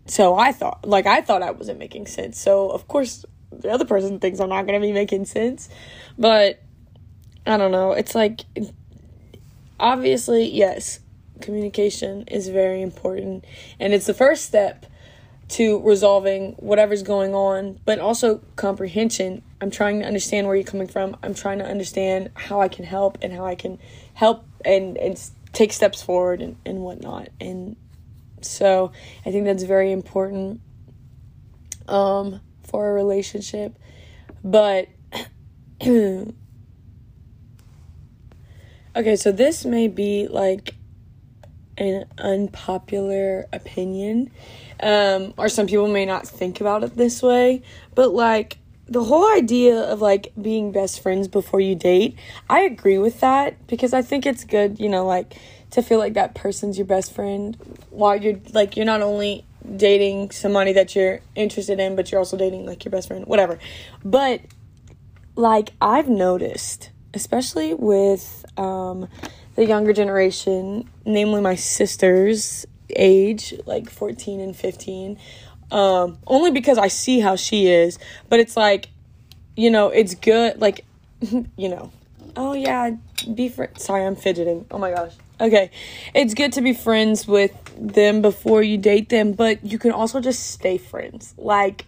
So 0.06 0.36
I 0.36 0.52
thought 0.52 0.86
like 0.86 1.06
I 1.06 1.20
thought 1.20 1.42
I 1.42 1.50
wasn't 1.50 1.80
making 1.80 2.06
sense. 2.06 2.38
So 2.38 2.70
of 2.70 2.86
course 2.86 3.24
the 3.50 3.70
other 3.70 3.84
person 3.84 4.20
thinks 4.20 4.38
I'm 4.38 4.48
not 4.48 4.66
going 4.66 4.80
to 4.80 4.86
be 4.86 4.92
making 4.92 5.24
sense. 5.24 5.68
But 6.16 6.62
I 7.44 7.56
don't 7.56 7.72
know. 7.72 7.90
It's 7.90 8.14
like 8.14 8.42
obviously, 9.80 10.48
yes, 10.48 11.00
communication 11.40 12.22
is 12.28 12.46
very 12.46 12.82
important 12.82 13.44
and 13.80 13.92
it's 13.92 14.06
the 14.06 14.14
first 14.14 14.44
step 14.44 14.86
to 15.48 15.80
resolving 15.80 16.52
whatever's 16.52 17.02
going 17.02 17.34
on, 17.34 17.78
but 17.84 17.98
also 17.98 18.40
comprehension. 18.56 19.42
I'm 19.60 19.70
trying 19.70 20.00
to 20.00 20.06
understand 20.06 20.46
where 20.46 20.56
you're 20.56 20.64
coming 20.64 20.88
from. 20.88 21.16
I'm 21.22 21.34
trying 21.34 21.58
to 21.58 21.64
understand 21.64 22.30
how 22.34 22.60
I 22.60 22.68
can 22.68 22.84
help 22.84 23.18
and 23.22 23.32
how 23.32 23.46
I 23.46 23.54
can 23.54 23.78
help 24.14 24.44
and, 24.64 24.96
and 24.98 25.20
take 25.52 25.72
steps 25.72 26.02
forward 26.02 26.42
and, 26.42 26.56
and 26.66 26.80
whatnot. 26.80 27.28
And 27.40 27.76
so 28.40 28.92
I 29.24 29.30
think 29.30 29.44
that's 29.44 29.62
very 29.62 29.92
important 29.92 30.60
um, 31.88 32.40
for 32.64 32.90
a 32.90 32.92
relationship. 32.92 33.78
But 34.42 34.88
okay, 35.82 36.34
so 39.16 39.32
this 39.32 39.64
may 39.64 39.88
be 39.88 40.28
like 40.28 40.75
an 41.78 42.04
unpopular 42.18 43.46
opinion 43.52 44.30
um, 44.80 45.34
or 45.36 45.48
some 45.48 45.66
people 45.66 45.88
may 45.88 46.04
not 46.04 46.26
think 46.26 46.60
about 46.60 46.84
it 46.84 46.96
this 46.96 47.22
way, 47.22 47.62
but 47.94 48.12
like 48.12 48.58
the 48.88 49.02
whole 49.02 49.30
idea 49.34 49.80
of 49.80 50.00
like 50.00 50.32
being 50.40 50.70
best 50.70 51.02
friends 51.02 51.28
before 51.28 51.60
you 51.60 51.74
date, 51.74 52.16
I 52.48 52.60
agree 52.60 52.98
with 52.98 53.20
that 53.20 53.66
because 53.66 53.92
I 53.92 54.02
think 54.02 54.26
it's 54.26 54.44
good, 54.44 54.78
you 54.78 54.88
know, 54.88 55.06
like 55.06 55.34
to 55.70 55.82
feel 55.82 55.98
like 55.98 56.14
that 56.14 56.34
person's 56.34 56.78
your 56.78 56.86
best 56.86 57.12
friend 57.12 57.56
while 57.90 58.16
you're 58.16 58.38
like 58.52 58.76
you're 58.76 58.86
not 58.86 59.02
only 59.02 59.44
dating 59.76 60.30
somebody 60.30 60.72
that 60.74 60.94
you're 60.94 61.20
interested 61.34 61.80
in, 61.80 61.96
but 61.96 62.12
you're 62.12 62.20
also 62.20 62.36
dating 62.36 62.66
like 62.66 62.84
your 62.84 62.92
best 62.92 63.08
friend, 63.08 63.26
whatever. 63.26 63.58
But 64.04 64.42
like 65.34 65.72
I've 65.80 66.08
noticed, 66.08 66.90
especially 67.14 67.74
with 67.74 68.44
um 68.56 69.08
the 69.56 69.64
younger 69.64 69.92
generation, 69.92 70.88
namely 71.04 71.40
my 71.40 71.56
sisters 71.56 72.66
age, 72.90 73.54
like 73.64 73.90
14 73.90 74.40
and 74.40 74.54
15. 74.54 75.18
Um, 75.72 76.18
only 76.26 76.52
because 76.52 76.78
I 76.78 76.88
see 76.88 77.18
how 77.18 77.34
she 77.34 77.66
is, 77.66 77.98
but 78.28 78.38
it's 78.38 78.56
like, 78.56 78.88
you 79.56 79.70
know, 79.70 79.88
it's 79.88 80.14
good, 80.14 80.60
like, 80.60 80.84
you 81.20 81.68
know, 81.68 81.90
oh 82.36 82.52
yeah, 82.52 82.90
be 83.34 83.48
friends. 83.48 83.82
Sorry, 83.82 84.04
I'm 84.04 84.14
fidgeting. 84.14 84.66
Oh 84.70 84.78
my 84.78 84.92
gosh. 84.92 85.14
Okay, 85.40 85.70
it's 86.14 86.34
good 86.34 86.52
to 86.54 86.62
be 86.62 86.72
friends 86.72 87.26
with 87.26 87.52
them 87.76 88.22
before 88.22 88.62
you 88.62 88.78
date 88.78 89.08
them, 89.08 89.32
but 89.32 89.64
you 89.64 89.78
can 89.78 89.90
also 89.90 90.20
just 90.20 90.50
stay 90.50 90.78
friends. 90.78 91.34
Like, 91.36 91.84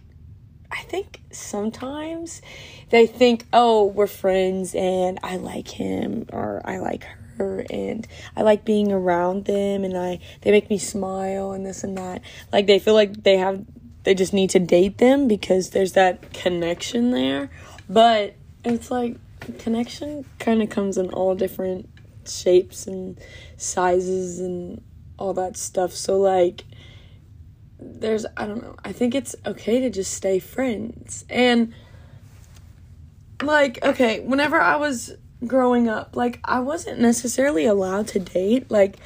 I 0.71 0.81
think 0.83 1.21
sometimes 1.31 2.41
they 2.89 3.07
think, 3.07 3.45
oh, 3.53 3.85
we're 3.85 4.07
friends 4.07 4.75
and 4.75 5.19
I 5.23 5.37
like 5.37 5.67
him 5.67 6.27
or 6.31 6.61
I 6.63 6.77
like 6.77 7.05
her 7.05 7.18
and 7.39 8.07
I 8.35 8.41
like 8.41 8.65
being 8.65 8.91
around 8.91 9.45
them 9.45 9.83
and 9.83 9.97
I 9.97 10.19
they 10.41 10.51
make 10.51 10.69
me 10.69 10.77
smile 10.77 11.51
and 11.51 11.65
this 11.65 11.83
and 11.83 11.97
that. 11.97 12.21
Like 12.51 12.67
they 12.67 12.79
feel 12.79 12.93
like 12.93 13.23
they 13.23 13.37
have 13.37 13.65
they 14.03 14.13
just 14.13 14.33
need 14.33 14.49
to 14.51 14.59
date 14.59 14.97
them 14.97 15.27
because 15.27 15.71
there's 15.71 15.93
that 15.93 16.33
connection 16.33 17.11
there. 17.11 17.49
But 17.89 18.35
it's 18.63 18.91
like 18.91 19.17
connection 19.59 20.25
kind 20.39 20.61
of 20.61 20.69
comes 20.69 20.97
in 20.97 21.09
all 21.09 21.35
different 21.35 21.89
shapes 22.25 22.87
and 22.87 23.19
sizes 23.57 24.39
and 24.39 24.83
all 25.17 25.33
that 25.33 25.57
stuff. 25.57 25.91
So 25.93 26.19
like 26.19 26.63
there's 27.79 28.25
I 28.37 28.45
don't 28.45 28.61
know. 28.61 28.75
I 28.83 28.91
think 28.91 29.15
it's 29.15 29.35
okay 29.45 29.79
to 29.81 29.89
just 29.89 30.13
stay 30.13 30.39
friends. 30.39 31.25
And 31.29 31.73
like 33.41 33.83
okay, 33.83 34.19
whenever 34.21 34.59
I 34.59 34.75
was 34.75 35.13
growing 35.45 35.87
up, 35.87 36.15
like 36.15 36.39
I 36.43 36.59
wasn't 36.59 36.99
necessarily 36.99 37.65
allowed 37.65 38.07
to 38.09 38.19
date. 38.19 38.69
Like 38.69 38.97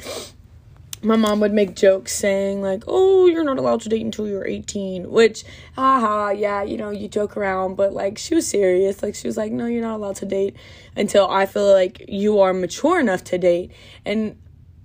my 1.04 1.16
mom 1.16 1.40
would 1.42 1.54
make 1.54 1.76
jokes 1.76 2.14
saying 2.14 2.62
like, 2.62 2.84
"Oh, 2.88 3.28
you're 3.28 3.44
not 3.44 3.58
allowed 3.58 3.82
to 3.82 3.90
date 3.90 4.02
until 4.02 4.28
you're 4.28 4.48
18," 4.48 5.12
which 5.12 5.44
haha, 5.76 6.30
yeah, 6.32 6.64
you 6.64 6.78
know, 6.78 6.90
you 6.90 7.08
joke 7.08 7.38
around, 7.38 7.76
but 7.76 7.94
like 7.94 8.18
she 8.18 8.36
was 8.36 8.48
serious. 8.48 9.04
Like 9.04 9.16
she 9.16 9.28
was 9.28 9.38
like, 9.38 9.52
"No, 9.52 9.66
you're 9.66 9.82
not 9.82 9.96
allowed 9.96 10.16
to 10.18 10.26
date 10.26 10.56
until 10.96 11.28
I 11.30 11.46
feel 11.46 11.72
like 11.72 12.06
you 12.08 12.40
are 12.40 12.54
mature 12.54 13.00
enough 13.00 13.24
to 13.26 13.38
date." 13.38 13.72
And 14.06 14.38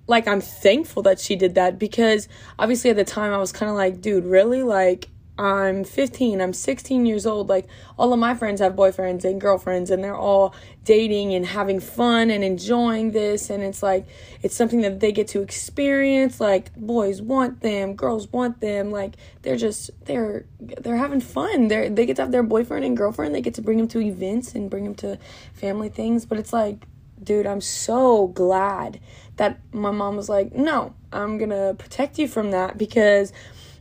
like 0.07 0.27
I'm 0.27 0.41
thankful 0.41 1.03
that 1.03 1.19
she 1.19 1.35
did 1.35 1.55
that 1.55 1.79
because 1.79 2.27
obviously 2.57 2.89
at 2.89 2.95
the 2.97 3.05
time 3.05 3.33
I 3.33 3.37
was 3.37 3.51
kind 3.51 3.69
of 3.69 3.75
like, 3.75 4.01
"Dude, 4.01 4.25
really? 4.25 4.63
Like 4.63 5.09
I'm 5.39 5.85
15, 5.85 6.41
I'm 6.41 6.51
16 6.51 7.05
years 7.05 7.25
old. 7.25 7.47
Like, 7.47 7.65
all 7.97 8.11
of 8.11 8.19
my 8.19 8.35
friends 8.35 8.59
have 8.59 8.73
boyfriends 8.73 9.23
and 9.23 9.39
girlfriends, 9.39 9.89
and 9.89 10.03
they're 10.03 10.15
all 10.15 10.53
dating 10.83 11.33
and 11.33 11.45
having 11.45 11.79
fun 11.79 12.29
and 12.29 12.43
enjoying 12.43 13.11
this. 13.11 13.49
And 13.49 13.63
it's 13.63 13.81
like, 13.81 14.05
it's 14.43 14.53
something 14.53 14.81
that 14.81 14.99
they 14.99 15.13
get 15.13 15.29
to 15.29 15.41
experience. 15.41 16.41
Like, 16.41 16.75
boys 16.75 17.21
want 17.21 17.61
them, 17.61 17.95
girls 17.95 18.27
want 18.27 18.59
them. 18.59 18.91
Like, 18.91 19.15
they're 19.41 19.55
just, 19.55 19.91
they're, 20.03 20.45
they're 20.59 20.97
having 20.97 21.21
fun. 21.21 21.69
They're, 21.69 21.89
they 21.89 22.05
get 22.05 22.17
to 22.17 22.23
have 22.23 22.33
their 22.33 22.43
boyfriend 22.43 22.83
and 22.83 22.97
girlfriend. 22.97 23.33
They 23.33 23.41
get 23.41 23.53
to 23.53 23.61
bring 23.61 23.77
them 23.77 23.87
to 23.89 24.01
events 24.01 24.55
and 24.55 24.69
bring 24.69 24.83
them 24.83 24.95
to 24.95 25.17
family 25.53 25.87
things. 25.87 26.25
But 26.25 26.37
it's 26.37 26.51
like, 26.51 26.85
dude, 27.23 27.47
I'm 27.47 27.61
so 27.61 28.27
glad 28.27 28.99
that 29.37 29.59
my 29.71 29.91
mom 29.91 30.17
was 30.17 30.27
like, 30.27 30.53
no, 30.53 30.93
I'm 31.13 31.37
gonna 31.37 31.73
protect 31.73 32.19
you 32.19 32.27
from 32.27 32.51
that 32.51 32.77
because 32.77 33.31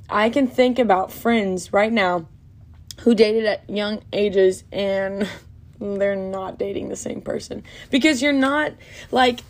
I 0.09 0.31
can 0.31 0.47
think 0.47 0.79
about 0.79 1.13
friends 1.13 1.73
right 1.73 1.93
now 1.93 2.27
who 3.01 3.15
dated 3.15 3.45
at 3.45 3.69
young 3.69 4.03
ages 4.13 4.65
and 4.73 5.29
they're 5.81 6.17
not 6.17 6.59
dating 6.59 6.89
the 6.89 6.97
same 6.97 7.21
person. 7.21 7.63
Because 7.91 8.23
you're 8.23 8.33
not 8.33 8.73
like 9.11 9.41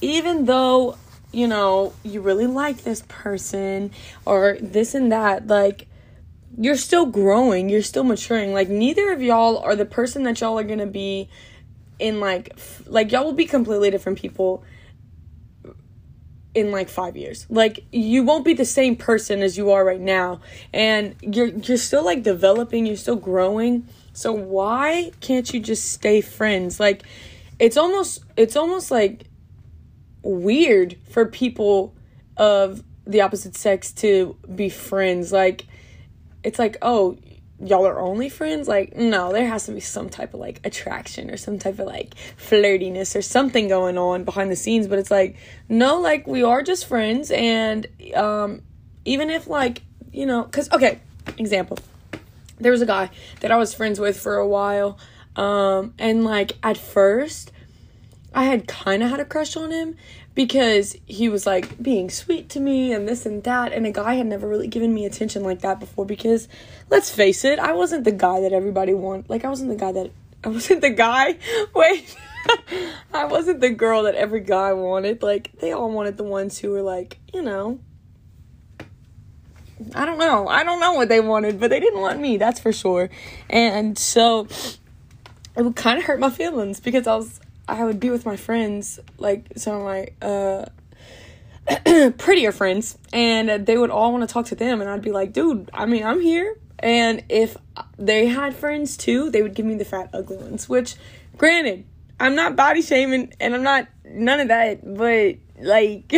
even 0.00 0.44
though 0.44 0.96
you 1.32 1.48
know 1.48 1.92
you 2.02 2.20
really 2.20 2.46
like 2.46 2.82
this 2.82 3.02
person 3.08 3.90
or 4.24 4.58
this 4.60 4.94
and 4.94 5.10
that 5.12 5.46
like 5.46 5.86
you're 6.58 6.76
still 6.76 7.06
growing 7.06 7.68
you're 7.68 7.82
still 7.82 8.04
maturing. 8.04 8.52
Like 8.52 8.68
neither 8.68 9.12
of 9.12 9.22
y'all 9.22 9.58
are 9.58 9.76
the 9.76 9.86
person 9.86 10.24
that 10.24 10.40
y'all 10.40 10.58
are 10.58 10.64
going 10.64 10.78
to 10.78 10.86
be 10.86 11.28
in 11.98 12.20
like 12.20 12.50
f- 12.56 12.82
like 12.86 13.12
y'all 13.12 13.24
will 13.24 13.32
be 13.32 13.46
completely 13.46 13.90
different 13.90 14.18
people 14.18 14.62
in 16.56 16.72
like 16.72 16.88
5 16.88 17.16
years. 17.16 17.46
Like 17.50 17.84
you 17.92 18.24
won't 18.24 18.44
be 18.44 18.54
the 18.54 18.64
same 18.64 18.96
person 18.96 19.42
as 19.42 19.58
you 19.58 19.70
are 19.70 19.84
right 19.84 20.00
now 20.00 20.40
and 20.72 21.14
you're 21.20 21.48
you're 21.48 21.76
still 21.76 22.04
like 22.04 22.22
developing, 22.22 22.86
you're 22.86 22.96
still 22.96 23.16
growing. 23.16 23.86
So 24.14 24.32
why 24.32 25.12
can't 25.20 25.52
you 25.52 25.60
just 25.60 25.92
stay 25.92 26.22
friends? 26.22 26.80
Like 26.80 27.02
it's 27.58 27.76
almost 27.76 28.24
it's 28.38 28.56
almost 28.56 28.90
like 28.90 29.24
weird 30.22 30.96
for 31.10 31.26
people 31.26 31.94
of 32.38 32.82
the 33.06 33.20
opposite 33.20 33.54
sex 33.54 33.92
to 33.92 34.34
be 34.54 34.70
friends. 34.70 35.32
Like 35.32 35.66
it's 36.42 36.58
like, 36.58 36.78
"Oh, 36.80 37.18
y'all 37.64 37.86
are 37.86 37.98
only 37.98 38.28
friends 38.28 38.68
like 38.68 38.94
no 38.94 39.32
there 39.32 39.48
has 39.48 39.64
to 39.64 39.72
be 39.72 39.80
some 39.80 40.10
type 40.10 40.34
of 40.34 40.40
like 40.40 40.60
attraction 40.64 41.30
or 41.30 41.38
some 41.38 41.58
type 41.58 41.78
of 41.78 41.86
like 41.86 42.14
flirtiness 42.36 43.16
or 43.16 43.22
something 43.22 43.66
going 43.66 43.96
on 43.96 44.24
behind 44.24 44.50
the 44.50 44.56
scenes 44.56 44.86
but 44.86 44.98
it's 44.98 45.10
like 45.10 45.36
no 45.68 45.98
like 45.98 46.26
we 46.26 46.42
are 46.42 46.62
just 46.62 46.86
friends 46.86 47.30
and 47.30 47.86
um 48.14 48.60
even 49.06 49.30
if 49.30 49.46
like 49.46 49.82
you 50.12 50.26
know 50.26 50.42
because 50.42 50.70
okay 50.72 51.00
example. 51.38 51.78
There 52.58 52.72
was 52.72 52.80
a 52.80 52.86
guy 52.86 53.10
that 53.40 53.52
i 53.52 53.56
was 53.56 53.74
friends 53.74 54.00
with 54.00 54.18
for 54.18 54.36
a 54.36 54.48
while 54.48 54.98
um 55.36 55.92
and 55.98 56.24
like 56.24 56.52
at 56.62 56.78
first 56.78 57.52
i 58.36 58.44
had 58.44 58.68
kind 58.68 59.02
of 59.02 59.10
had 59.10 59.18
a 59.18 59.24
crush 59.24 59.56
on 59.56 59.72
him 59.72 59.96
because 60.36 60.94
he 61.06 61.28
was 61.28 61.46
like 61.46 61.82
being 61.82 62.10
sweet 62.10 62.50
to 62.50 62.60
me 62.60 62.92
and 62.92 63.08
this 63.08 63.24
and 63.26 63.42
that 63.44 63.72
and 63.72 63.86
a 63.86 63.90
guy 63.90 64.14
had 64.14 64.26
never 64.26 64.46
really 64.46 64.68
given 64.68 64.92
me 64.94 65.06
attention 65.06 65.42
like 65.42 65.62
that 65.62 65.80
before 65.80 66.04
because 66.04 66.46
let's 66.90 67.10
face 67.10 67.44
it 67.44 67.58
i 67.58 67.72
wasn't 67.72 68.04
the 68.04 68.12
guy 68.12 68.40
that 68.40 68.52
everybody 68.52 68.94
wanted 68.94 69.28
like 69.28 69.44
i 69.44 69.48
wasn't 69.48 69.68
the 69.68 69.74
guy 69.74 69.90
that 69.90 70.12
i 70.44 70.48
wasn't 70.48 70.80
the 70.82 70.90
guy 70.90 71.36
wait 71.74 72.14
i 73.14 73.24
wasn't 73.24 73.60
the 73.60 73.70
girl 73.70 74.04
that 74.04 74.14
every 74.14 74.40
guy 74.40 74.72
wanted 74.72 75.22
like 75.22 75.50
they 75.58 75.72
all 75.72 75.90
wanted 75.90 76.16
the 76.16 76.22
ones 76.22 76.58
who 76.58 76.70
were 76.70 76.82
like 76.82 77.18
you 77.32 77.42
know. 77.42 77.80
I 79.94 80.06
don't 80.06 80.18
know 80.18 80.48
i 80.48 80.64
don't 80.64 80.80
know 80.80 80.94
what 80.94 81.08
they 81.08 81.20
wanted 81.20 81.60
but 81.60 81.68
they 81.70 81.80
didn't 81.80 82.00
want 82.00 82.20
me 82.20 82.36
that's 82.36 82.60
for 82.60 82.72
sure. 82.72 83.10
And 83.50 83.98
so 83.98 84.48
it 85.54 85.62
would 85.62 85.76
kind 85.76 85.98
of 85.98 86.04
hurt 86.04 86.18
my 86.18 86.30
feelings 86.30 86.80
because 86.80 87.06
i 87.06 87.14
was 87.14 87.40
I 87.68 87.84
would 87.84 88.00
be 88.00 88.10
with 88.10 88.24
my 88.24 88.36
friends, 88.36 89.00
like 89.18 89.46
some 89.56 89.76
of 89.76 89.82
my 89.82 90.08
uh, 90.22 90.66
prettier 92.18 92.52
friends, 92.52 92.96
and 93.12 93.66
they 93.66 93.76
would 93.76 93.90
all 93.90 94.12
want 94.12 94.28
to 94.28 94.32
talk 94.32 94.46
to 94.46 94.54
them, 94.54 94.80
and 94.80 94.88
I'd 94.88 95.02
be 95.02 95.12
like, 95.12 95.32
dude, 95.32 95.70
I 95.72 95.86
mean, 95.86 96.04
I'm 96.04 96.20
here. 96.20 96.56
And 96.78 97.24
if 97.28 97.56
they 97.98 98.26
had 98.26 98.54
friends 98.54 98.96
too, 98.96 99.30
they 99.30 99.42
would 99.42 99.54
give 99.54 99.66
me 99.66 99.76
the 99.76 99.84
fat, 99.84 100.10
ugly 100.12 100.36
ones, 100.36 100.68
which, 100.68 100.94
granted, 101.36 101.84
I'm 102.18 102.34
not 102.34 102.56
body 102.56 102.82
shaming 102.82 103.32
and 103.40 103.54
I'm 103.54 103.62
not 103.62 103.88
none 104.04 104.40
of 104.40 104.48
that, 104.48 104.80
but 104.96 105.36
like, 105.58 106.12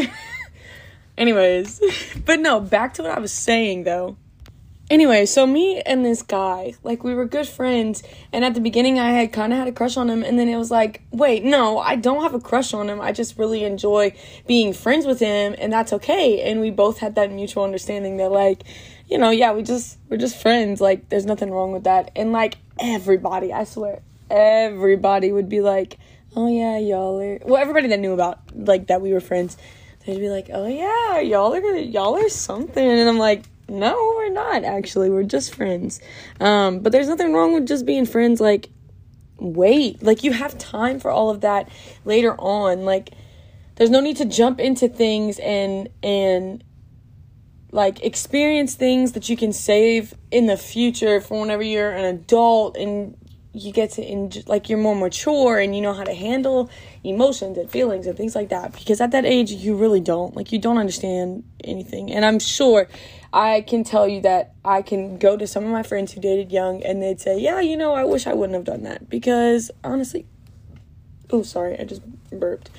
anyways. 1.19 1.81
but 2.25 2.41
no, 2.41 2.61
back 2.61 2.95
to 2.95 3.03
what 3.03 3.13
I 3.13 3.21
was 3.21 3.33
saying 3.33 3.85
though. 3.85 4.17
Anyway, 4.91 5.27
so 5.27 5.47
me 5.47 5.83
and 5.83 6.03
this 6.03 6.23
guy, 6.23 6.73
like 6.83 7.05
we 7.05 7.15
were 7.15 7.27
good 7.27 7.47
friends, 7.47 8.03
and 8.33 8.43
at 8.43 8.55
the 8.55 8.61
beginning 8.61 8.99
I 8.99 9.11
had 9.11 9.35
kind 9.35 9.53
of 9.53 9.59
had 9.59 9.69
a 9.69 9.73
crush 9.73 9.99
on 9.99 10.09
him, 10.09 10.23
and 10.23 10.39
then 10.39 10.49
it 10.49 10.57
was 10.57 10.71
like, 10.71 11.03
wait, 11.11 11.45
no, 11.45 11.79
I 11.79 11.95
don't 11.95 12.23
have 12.23 12.33
a 12.33 12.41
crush 12.41 12.73
on 12.73 12.89
him. 12.89 12.99
I 12.99 13.13
just 13.13 13.37
really 13.37 13.65
enjoy 13.65 14.15
being 14.47 14.73
friends 14.73 15.05
with 15.05 15.21
him, 15.21 15.55
and 15.59 15.71
that's 15.71 15.93
okay. 15.93 16.41
And 16.51 16.61
we 16.61 16.71
both 16.71 17.01
had 17.01 17.17
that 17.17 17.31
mutual 17.31 17.65
understanding 17.65 18.17
that 18.17 18.33
like, 18.33 18.63
you 19.09 19.19
know, 19.19 19.29
yeah, 19.29 19.53
we 19.53 19.63
just 19.63 19.99
we're 20.09 20.17
just 20.17 20.41
friends. 20.41 20.81
Like 20.81 21.11
there's 21.11 21.27
nothing 21.27 21.51
wrong 21.51 21.73
with 21.73 21.85
that. 21.85 22.11
And 22.17 22.33
like 22.33 22.57
everybody, 22.79 23.53
I 23.53 23.65
swear, 23.65 24.01
everybody 24.31 25.33
would 25.33 25.51
be 25.51 25.61
like, 25.61 25.99
"Oh 26.35 26.49
yeah, 26.49 26.79
y'all 26.79 27.21
are." 27.21 27.39
Well, 27.45 27.61
everybody 27.61 27.89
that 27.89 28.01
knew 28.01 28.15
about 28.15 28.41
like 28.55 28.87
that 28.87 29.03
we 29.03 29.13
were 29.13 29.21
friends, 29.21 29.59
they'd 30.07 30.19
be 30.19 30.31
like, 30.31 30.49
"Oh 30.51 30.67
yeah, 30.67 31.21
y'all 31.21 31.53
are 31.53 31.77
y'all 31.77 32.17
are 32.17 32.31
something," 32.31 32.83
and 32.83 33.07
I'm 33.07 33.19
like 33.19 33.45
no, 33.69 34.15
we're 34.17 34.31
not 34.31 34.65
actually. 34.65 35.11
We're 35.11 35.25
just 35.25 35.55
friends. 35.55 36.01
Um, 36.41 36.81
but 36.81 36.93
there's 36.93 37.09
nothing 37.09 37.33
wrong 37.33 37.55
with 37.55 37.67
just 37.67 37.85
being 37.87 38.07
friends. 38.07 38.41
Like, 38.41 38.71
wait. 39.39 40.03
Like, 40.03 40.25
you 40.25 40.33
have 40.33 40.57
time 40.59 41.01
for 41.01 41.11
all 41.11 41.31
of 41.31 41.43
that 41.43 41.69
later 42.05 42.35
on. 42.41 42.85
Like, 42.85 43.11
there's 43.77 43.91
no 43.91 44.01
need 44.01 44.17
to 44.17 44.25
jump 44.25 44.59
into 44.59 44.89
things 44.89 45.39
and, 45.39 45.89
and, 46.03 46.65
like 47.71 48.03
experience 48.03 48.75
things 48.75 49.13
that 49.13 49.29
you 49.29 49.37
can 49.37 49.53
save 49.53 50.15
in 50.31 50.47
the 50.47 50.57
future 50.57 51.21
for 51.21 51.41
whenever 51.41 51.63
you're 51.63 51.91
an 51.91 52.05
adult 52.05 52.77
and 52.77 53.15
you 53.53 53.73
get 53.73 53.91
to 53.91 54.11
enjoy, 54.11 54.43
like 54.47 54.69
you're 54.69 54.79
more 54.79 54.95
mature 54.95 55.59
and 55.59 55.75
you 55.75 55.83
know 55.83 55.93
how 55.93 56.05
to 56.05 56.15
handle 56.15 56.71
emotions 57.05 57.59
and 57.59 57.71
feelings 57.71 58.07
and 58.07 58.17
things 58.17 58.35
like 58.35 58.51
that 58.51 58.73
because 58.73 59.01
at 59.01 59.11
that 59.11 59.25
age 59.25 59.51
you 59.51 59.75
really 59.75 60.01
don't 60.01 60.37
like 60.37 60.53
you 60.53 60.59
don't 60.59 60.79
understand 60.79 61.43
anything 61.65 62.13
and 62.13 62.25
i'm 62.25 62.39
sure 62.39 62.89
I 63.33 63.61
can 63.61 63.85
tell 63.85 64.09
you 64.09 64.21
that 64.23 64.55
I 64.65 64.83
can 64.83 65.19
go 65.19 65.37
to 65.37 65.47
some 65.47 65.65
of 65.65 65.71
my 65.71 65.83
friends 65.83 66.13
who 66.13 66.21
dated 66.21 66.51
young 66.51 66.83
and 66.83 67.03
they'd 67.03 67.21
say, 67.21 67.39
Yeah, 67.39 67.61
you 67.61 67.77
know, 67.77 67.95
I 67.95 68.05
wish 68.05 68.27
I 68.27 68.33
wouldn't 68.33 68.55
have 68.55 68.65
done 68.65 68.85
that 68.85 69.09
because 69.09 69.71
honestly, 69.85 70.27
oh, 71.31 71.43
sorry, 71.43 71.79
I 71.79 71.85
just 71.85 72.03
burped. 72.31 72.71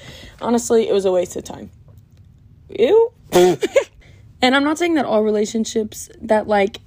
Honestly, 0.41 0.87
it 0.87 0.93
was 0.93 1.05
a 1.05 1.11
waste 1.11 1.35
of 1.35 1.43
time. 1.43 1.69
Ew. 2.69 3.11
and 3.31 4.55
I'm 4.55 4.63
not 4.63 4.77
saying 4.77 4.95
that 4.95 5.05
all 5.05 5.23
relationships 5.23 6.09
that 6.21 6.47
like 6.47 6.79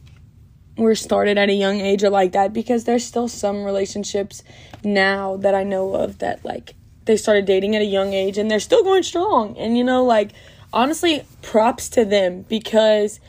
were 0.76 0.94
started 0.94 1.38
at 1.38 1.48
a 1.48 1.52
young 1.52 1.80
age 1.80 2.02
are 2.02 2.10
like 2.10 2.32
that 2.32 2.52
because 2.52 2.84
there's 2.84 3.04
still 3.04 3.28
some 3.28 3.64
relationships 3.64 4.42
now 4.82 5.36
that 5.36 5.54
I 5.54 5.64
know 5.64 5.94
of 5.94 6.18
that 6.18 6.44
like 6.44 6.74
they 7.04 7.16
started 7.16 7.44
dating 7.44 7.76
at 7.76 7.82
a 7.82 7.86
young 7.86 8.12
age 8.12 8.38
and 8.38 8.50
they're 8.50 8.60
still 8.60 8.82
going 8.82 9.02
strong. 9.02 9.56
And 9.56 9.76
you 9.76 9.84
know, 9.84 10.04
like 10.04 10.32
honestly, 10.72 11.24
props 11.42 11.88
to 11.90 12.04
them 12.04 12.42
because 12.42 13.20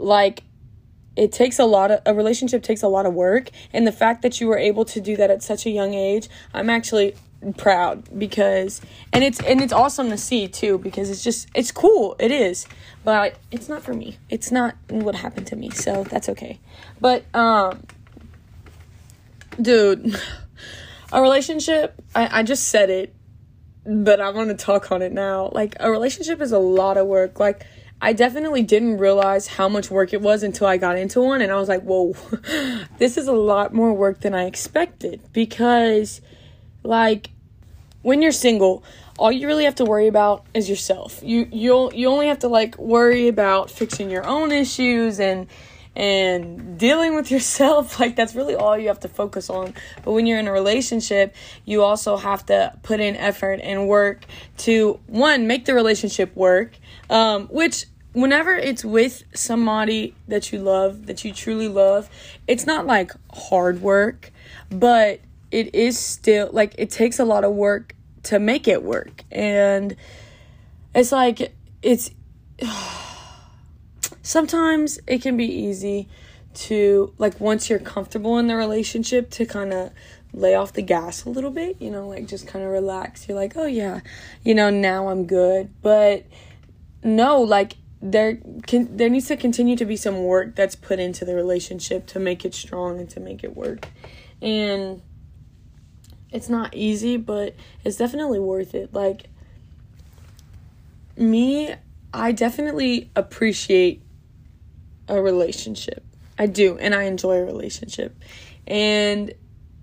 like 0.00 0.42
it 1.16 1.32
takes 1.32 1.58
a 1.58 1.64
lot 1.64 1.90
of 1.90 2.00
a 2.06 2.14
relationship 2.14 2.62
takes 2.62 2.82
a 2.82 2.88
lot 2.88 3.06
of 3.06 3.14
work 3.14 3.50
and 3.72 3.86
the 3.86 3.92
fact 3.92 4.22
that 4.22 4.40
you 4.40 4.46
were 4.46 4.58
able 4.58 4.84
to 4.84 5.00
do 5.00 5.16
that 5.16 5.30
at 5.30 5.42
such 5.42 5.66
a 5.66 5.70
young 5.70 5.94
age 5.94 6.28
i'm 6.54 6.70
actually 6.70 7.14
proud 7.56 8.06
because 8.18 8.80
and 9.12 9.24
it's 9.24 9.40
and 9.40 9.62
it's 9.62 9.72
awesome 9.72 10.10
to 10.10 10.18
see 10.18 10.46
too 10.46 10.78
because 10.78 11.08
it's 11.08 11.24
just 11.24 11.48
it's 11.54 11.72
cool 11.72 12.14
it 12.18 12.30
is 12.30 12.66
but 13.02 13.36
it's 13.50 13.66
not 13.66 13.82
for 13.82 13.94
me. 13.94 14.18
It's 14.28 14.52
not 14.52 14.76
what 14.90 15.14
happened 15.14 15.46
to 15.48 15.56
me 15.56 15.70
so 15.70 16.04
that's 16.04 16.28
okay. 16.28 16.60
But 17.00 17.24
um 17.34 17.82
dude 19.60 20.20
a 21.12 21.20
relationship 21.20 21.94
i, 22.14 22.40
I 22.40 22.42
just 22.42 22.68
said 22.68 22.88
it 22.88 23.14
but 23.84 24.20
i 24.20 24.30
want 24.30 24.50
to 24.50 24.54
talk 24.54 24.92
on 24.92 25.00
it 25.00 25.12
now. 25.12 25.50
Like 25.52 25.76
a 25.80 25.90
relationship 25.90 26.40
is 26.42 26.52
a 26.52 26.58
lot 26.58 26.98
of 26.98 27.06
work. 27.06 27.40
Like 27.40 27.64
I 28.02 28.12
definitely 28.14 28.62
didn't 28.62 28.98
realize 28.98 29.46
how 29.46 29.68
much 29.68 29.90
work 29.90 30.12
it 30.12 30.22
was 30.22 30.42
until 30.42 30.66
I 30.66 30.78
got 30.78 30.96
into 30.96 31.20
one 31.20 31.42
and 31.42 31.52
I 31.52 31.56
was 31.56 31.68
like, 31.68 31.82
"Whoa. 31.82 32.14
this 32.98 33.18
is 33.18 33.28
a 33.28 33.32
lot 33.32 33.74
more 33.74 33.92
work 33.92 34.20
than 34.20 34.34
I 34.34 34.44
expected." 34.44 35.20
Because 35.32 36.20
like 36.82 37.30
when 38.02 38.22
you're 38.22 38.32
single, 38.32 38.82
all 39.18 39.30
you 39.30 39.46
really 39.46 39.64
have 39.64 39.74
to 39.76 39.84
worry 39.84 40.06
about 40.06 40.46
is 40.54 40.68
yourself. 40.68 41.20
You 41.22 41.46
you 41.52 41.90
you 41.92 42.08
only 42.08 42.28
have 42.28 42.38
to 42.40 42.48
like 42.48 42.78
worry 42.78 43.28
about 43.28 43.70
fixing 43.70 44.10
your 44.10 44.26
own 44.26 44.50
issues 44.50 45.20
and 45.20 45.46
and 45.94 46.78
dealing 46.78 47.14
with 47.14 47.30
yourself 47.34 48.00
like 48.00 48.16
that's 48.16 48.34
really 48.34 48.54
all 48.54 48.78
you 48.78 48.88
have 48.88 49.00
to 49.00 49.08
focus 49.08 49.50
on 49.50 49.74
but 50.04 50.12
when 50.12 50.24
you're 50.24 50.38
in 50.38 50.46
a 50.46 50.52
relationship 50.52 51.34
you 51.64 51.82
also 51.82 52.16
have 52.16 52.46
to 52.46 52.72
put 52.84 53.00
in 53.00 53.16
effort 53.16 53.58
and 53.62 53.88
work 53.88 54.24
to 54.56 55.00
one 55.08 55.48
make 55.48 55.64
the 55.64 55.74
relationship 55.74 56.34
work 56.36 56.76
um, 57.10 57.48
which 57.48 57.86
whenever 58.12 58.52
it's 58.52 58.84
with 58.84 59.24
somebody 59.34 60.14
that 60.28 60.52
you 60.52 60.58
love, 60.58 61.06
that 61.06 61.24
you 61.24 61.32
truly 61.32 61.68
love, 61.68 62.08
it's 62.46 62.66
not 62.66 62.86
like 62.86 63.12
hard 63.32 63.80
work, 63.80 64.32
but 64.70 65.20
it 65.50 65.74
is 65.74 65.98
still 65.98 66.50
like 66.52 66.74
it 66.78 66.90
takes 66.90 67.18
a 67.18 67.24
lot 67.24 67.44
of 67.44 67.52
work 67.52 67.94
to 68.24 68.38
make 68.38 68.68
it 68.68 68.82
work. 68.82 69.24
And 69.30 69.96
it's 70.94 71.12
like 71.12 71.54
it's 71.82 72.10
sometimes 74.22 74.98
it 75.06 75.22
can 75.22 75.36
be 75.36 75.46
easy 75.46 76.08
to 76.52 77.12
like 77.18 77.40
once 77.40 77.70
you're 77.70 77.78
comfortable 77.78 78.38
in 78.38 78.48
the 78.48 78.56
relationship 78.56 79.30
to 79.30 79.46
kind 79.46 79.72
of 79.72 79.92
lay 80.32 80.54
off 80.54 80.72
the 80.72 80.82
gas 80.82 81.24
a 81.24 81.30
little 81.30 81.50
bit, 81.50 81.80
you 81.80 81.90
know, 81.90 82.08
like 82.08 82.26
just 82.26 82.46
kind 82.46 82.64
of 82.64 82.70
relax. 82.70 83.28
You're 83.28 83.36
like, 83.36 83.56
"Oh 83.56 83.66
yeah, 83.66 84.00
you 84.44 84.54
know, 84.54 84.70
now 84.70 85.08
I'm 85.08 85.26
good." 85.26 85.70
But 85.82 86.24
no, 87.02 87.40
like 87.40 87.74
there 88.02 88.38
can 88.66 88.96
there 88.96 89.10
needs 89.10 89.28
to 89.28 89.36
continue 89.36 89.76
to 89.76 89.84
be 89.84 89.96
some 89.96 90.24
work 90.24 90.56
that's 90.56 90.74
put 90.74 90.98
into 90.98 91.24
the 91.24 91.34
relationship 91.34 92.06
to 92.06 92.18
make 92.18 92.44
it 92.44 92.54
strong 92.54 92.98
and 92.98 93.10
to 93.10 93.20
make 93.20 93.44
it 93.44 93.54
work. 93.54 93.88
And 94.40 95.02
it's 96.32 96.48
not 96.48 96.74
easy, 96.74 97.16
but 97.16 97.54
it's 97.84 97.96
definitely 97.96 98.38
worth 98.38 98.74
it. 98.74 98.94
Like 98.94 99.26
me, 101.16 101.74
I 102.14 102.32
definitely 102.32 103.10
appreciate 103.14 104.02
a 105.08 105.20
relationship. 105.20 106.04
I 106.38 106.46
do, 106.46 106.78
and 106.78 106.94
I 106.94 107.02
enjoy 107.02 107.36
a 107.36 107.44
relationship. 107.44 108.16
And 108.66 109.34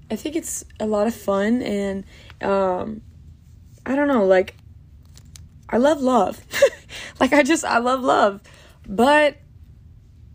I 0.10 0.16
think 0.16 0.36
it's 0.36 0.64
a 0.80 0.88
lot 0.88 1.06
of 1.06 1.14
fun 1.14 1.62
and 1.62 2.04
um 2.42 3.02
I 3.86 3.96
don't 3.96 4.08
know, 4.08 4.26
like 4.26 4.56
I 5.70 5.78
love 5.78 6.02
love. 6.02 6.42
like 7.20 7.34
I 7.34 7.44
just 7.44 7.66
I 7.66 7.80
love 7.80 8.02
love. 8.02 8.42
But 8.88 9.38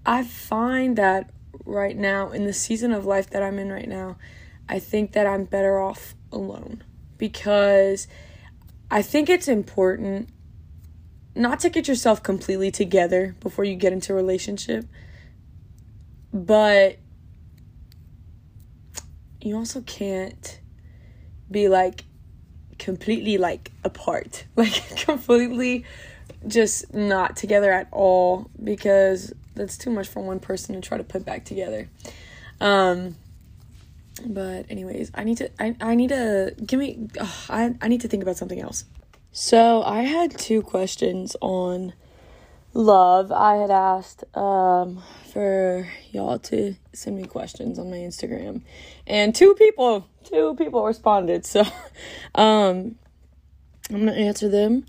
I 0.05 0.25
find 0.25 0.97
that 0.97 1.31
right 1.65 1.97
now 1.97 2.31
in 2.31 2.45
the 2.45 2.53
season 2.53 2.93
of 2.93 3.07
life 3.07 3.31
that 3.31 3.43
I'm 3.43 3.59
in 3.59 3.71
right 3.71 3.89
now, 3.89 4.17
I 4.69 4.79
think 4.79 5.13
that 5.13 5.27
I'm 5.27 5.45
better 5.45 5.79
off 5.79 6.15
alone 6.33 6.83
because 7.19 8.09
I 8.91 9.03
think 9.03 9.31
it's 9.31 9.49
important 9.49 10.29
not 11.35 11.61
to 11.61 11.71
get 11.71 11.89
yourself 11.89 12.23
completely 12.23 12.71
together 12.71 13.35
before 13.41 13.65
you 13.65 13.75
get 13.75 13.93
into 13.93 14.13
a 14.13 14.17
relationship, 14.17 14.85
but 16.33 16.99
you 19.41 19.57
also 19.57 19.81
can't 19.83 20.61
be 21.51 21.69
like 21.69 22.05
completely 22.79 23.39
like 23.39 23.73
apart, 23.85 24.45
like 24.57 24.97
completely 24.99 25.85
just 26.47 26.93
not 26.93 27.37
together 27.37 27.73
at 27.73 27.89
all 27.93 28.51
because 28.63 29.33
that's 29.55 29.77
too 29.77 29.91
much 29.91 30.09
for 30.09 30.23
one 30.23 30.41
person 30.41 30.75
to 30.75 30.81
try 30.81 30.99
to 30.99 31.05
put 31.05 31.25
back 31.25 31.45
together. 31.45 31.89
Um 32.61 33.17
but 34.25 34.67
anyways, 34.69 35.11
I 35.15 35.25
need 35.25 35.39
to 35.39 35.51
I, 35.61 35.75
I 35.81 35.95
need 35.95 36.11
to 36.11 36.55
give 36.65 36.79
me 36.79 37.09
oh, 37.21 37.45
I 37.49 37.75
I 37.81 37.89
need 37.89 38.03
to 38.03 38.09
think 38.09 38.23
about 38.23 38.37
something 38.37 38.61
else. 38.61 38.85
So, 39.35 39.83
I 39.83 40.03
had 40.03 40.39
two 40.39 40.61
questions 40.61 41.37
on 41.41 41.95
love. 42.75 43.33
I 43.33 43.57
had 43.57 43.71
asked 43.71 44.25
um 44.37 45.03
for 45.33 45.89
y'all 46.11 46.39
to 46.41 46.75
send 46.93 47.17
me 47.17 47.25
questions 47.25 47.79
on 47.79 47.91
my 47.91 47.97
Instagram. 47.97 48.61
And 49.07 49.35
two 49.35 49.55
people, 49.55 50.07
two 50.25 50.55
people 50.57 50.85
responded. 50.85 51.47
So, 51.47 51.65
um 52.35 52.97
I'm 53.91 54.05
going 54.05 54.15
to 54.15 54.21
answer 54.21 54.49
them. 54.49 54.87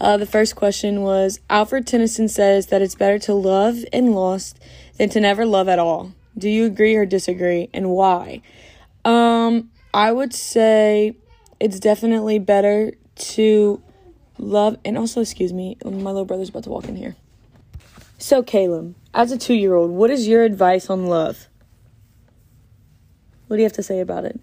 Uh, 0.00 0.16
the 0.16 0.26
first 0.26 0.56
question 0.56 1.02
was 1.02 1.40
Alfred 1.50 1.86
Tennyson 1.86 2.28
says 2.28 2.66
that 2.66 2.82
it's 2.82 2.94
better 2.94 3.18
to 3.20 3.34
love 3.34 3.84
and 3.92 4.14
lost 4.14 4.58
than 4.98 5.08
to 5.10 5.20
never 5.20 5.44
love 5.44 5.68
at 5.68 5.78
all. 5.78 6.12
Do 6.38 6.48
you 6.48 6.66
agree 6.66 6.94
or 6.94 7.06
disagree, 7.06 7.70
and 7.72 7.90
why? 7.90 8.42
Um, 9.04 9.70
I 9.94 10.12
would 10.12 10.34
say 10.34 11.16
it's 11.58 11.80
definitely 11.80 12.38
better 12.38 12.92
to 13.16 13.82
love, 14.38 14.76
and 14.84 14.98
also, 14.98 15.22
excuse 15.22 15.52
me, 15.52 15.78
my 15.82 15.90
little 15.90 16.26
brother's 16.26 16.50
about 16.50 16.64
to 16.64 16.70
walk 16.70 16.88
in 16.88 16.96
here. 16.96 17.16
So, 18.18 18.42
Caleb, 18.42 18.94
as 19.14 19.32
a 19.32 19.38
two 19.38 19.54
year 19.54 19.74
old, 19.74 19.90
what 19.90 20.10
is 20.10 20.28
your 20.28 20.44
advice 20.44 20.90
on 20.90 21.06
love? 21.06 21.48
What 23.46 23.56
do 23.56 23.62
you 23.62 23.64
have 23.64 23.72
to 23.74 23.82
say 23.82 24.00
about 24.00 24.24
it? 24.24 24.40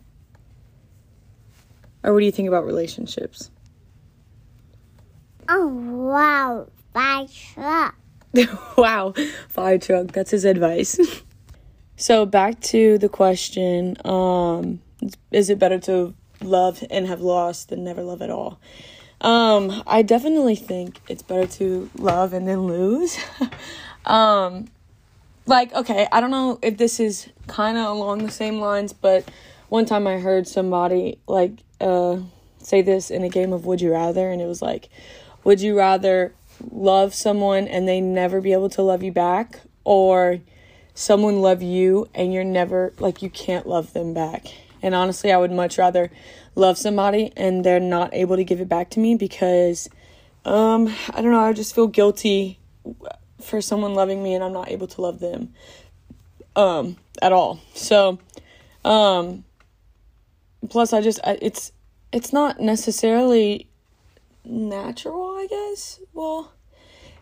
Or 2.04 2.14
what 2.14 2.20
do 2.20 2.26
you 2.26 2.32
think 2.32 2.48
about 2.48 2.66
relationships? 2.66 3.52
Oh, 5.50 5.68
wow. 5.68 6.68
Fire 6.94 7.28
truck. 7.28 7.96
wow. 8.78 9.14
Fire 9.50 9.78
truck. 9.78 10.08
That's 10.08 10.32
his 10.32 10.46
advice. 10.46 11.00
so 11.96 12.26
back 12.26 12.60
to 12.62 12.98
the 12.98 13.10
question, 13.10 13.98
um, 14.06 14.82
is 15.32 15.50
it 15.50 15.60
better 15.60 15.80
to 15.80 16.14
love 16.42 16.84
and 16.90 17.08
have 17.08 17.22
lost 17.22 17.70
than 17.70 17.84
never 17.84 18.04
love 18.04 18.22
at 18.22 18.30
all? 18.30 18.60
Um, 19.22 19.84
I 19.88 20.02
definitely 20.02 20.56
think 20.56 21.00
it's 21.08 21.24
better 21.24 21.48
to 21.54 21.90
love 21.98 22.34
and 22.34 22.48
then 22.48 22.68
lose. 22.68 23.18
um, 24.06 24.68
like, 25.46 25.74
okay, 25.74 26.08
I 26.12 26.20
don't 26.20 26.32
know 26.32 26.60
if 26.62 26.78
this 26.78 27.00
is 27.00 27.30
kind 27.48 27.78
of 27.78 27.86
along 27.96 28.26
the 28.26 28.32
same 28.32 28.60
lines, 28.60 28.94
but 28.94 29.30
one 29.70 29.86
time 29.86 30.08
I 30.08 30.20
heard 30.20 30.48
somebody 30.48 31.18
like 31.28 31.52
uh 31.82 32.18
say 32.60 32.82
this 32.82 33.12
in 33.12 33.24
a 33.24 33.30
game 33.30 33.52
of 33.54 33.66
Would 33.66 33.82
You 33.82 33.92
Rather, 33.92 34.30
and 34.30 34.42
it 34.42 34.46
was 34.46 34.62
like, 34.62 34.90
would 35.44 35.62
you 35.62 35.78
rather 35.78 36.34
love 36.72 37.14
someone 37.14 37.68
and 37.68 37.88
they 37.88 38.00
never 38.02 38.42
be 38.42 38.54
able 38.54 38.70
to 38.70 38.82
love 38.82 39.04
you 39.04 39.12
back 39.12 39.62
or 39.84 40.40
someone 40.94 41.42
love 41.42 41.62
you 41.62 42.08
and 42.14 42.34
you're 42.34 42.44
never 42.44 42.94
like 43.00 43.22
you 43.22 43.30
can't 43.30 43.68
love 43.68 43.94
them 43.94 44.14
back? 44.14 44.46
And 44.82 44.94
honestly, 44.94 45.32
I 45.32 45.38
would 45.38 45.52
much 45.52 45.78
rather 45.78 46.12
love 46.56 46.78
somebody 46.78 47.32
and 47.36 47.64
they're 47.64 47.80
not 47.80 48.14
able 48.14 48.36
to 48.36 48.44
give 48.44 48.60
it 48.62 48.70
back 48.70 48.90
to 48.92 49.00
me 49.00 49.16
because 49.16 49.90
um 50.46 50.94
I 51.14 51.22
don't 51.22 51.32
know, 51.32 51.40
I 51.40 51.54
just 51.54 51.74
feel 51.74 51.88
guilty 51.88 52.60
for 53.42 53.62
someone 53.62 53.94
loving 53.94 54.22
me 54.22 54.36
and 54.36 54.44
I'm 54.44 54.54
not 54.54 54.70
able 54.70 54.88
to 54.88 55.02
love 55.02 55.20
them 55.20 55.54
um 56.56 56.98
at 57.22 57.32
all. 57.32 57.60
So 57.74 58.20
um 58.86 59.44
plus 60.70 60.94
I 60.94 61.02
just 61.02 61.20
I, 61.24 61.38
it's 61.42 61.72
it's 62.12 62.32
not 62.32 62.60
necessarily 62.60 63.68
natural, 64.46 65.38
I 65.38 65.48
guess. 65.50 66.00
Well, 66.14 66.52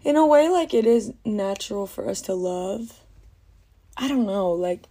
in 0.03 0.15
a 0.15 0.25
way, 0.25 0.49
like 0.49 0.73
it 0.73 0.85
is 0.85 1.13
natural 1.25 1.87
for 1.87 2.09
us 2.09 2.21
to 2.21 2.33
love. 2.33 2.99
I 3.97 4.07
don't 4.07 4.25
know, 4.25 4.51
like 4.51 4.87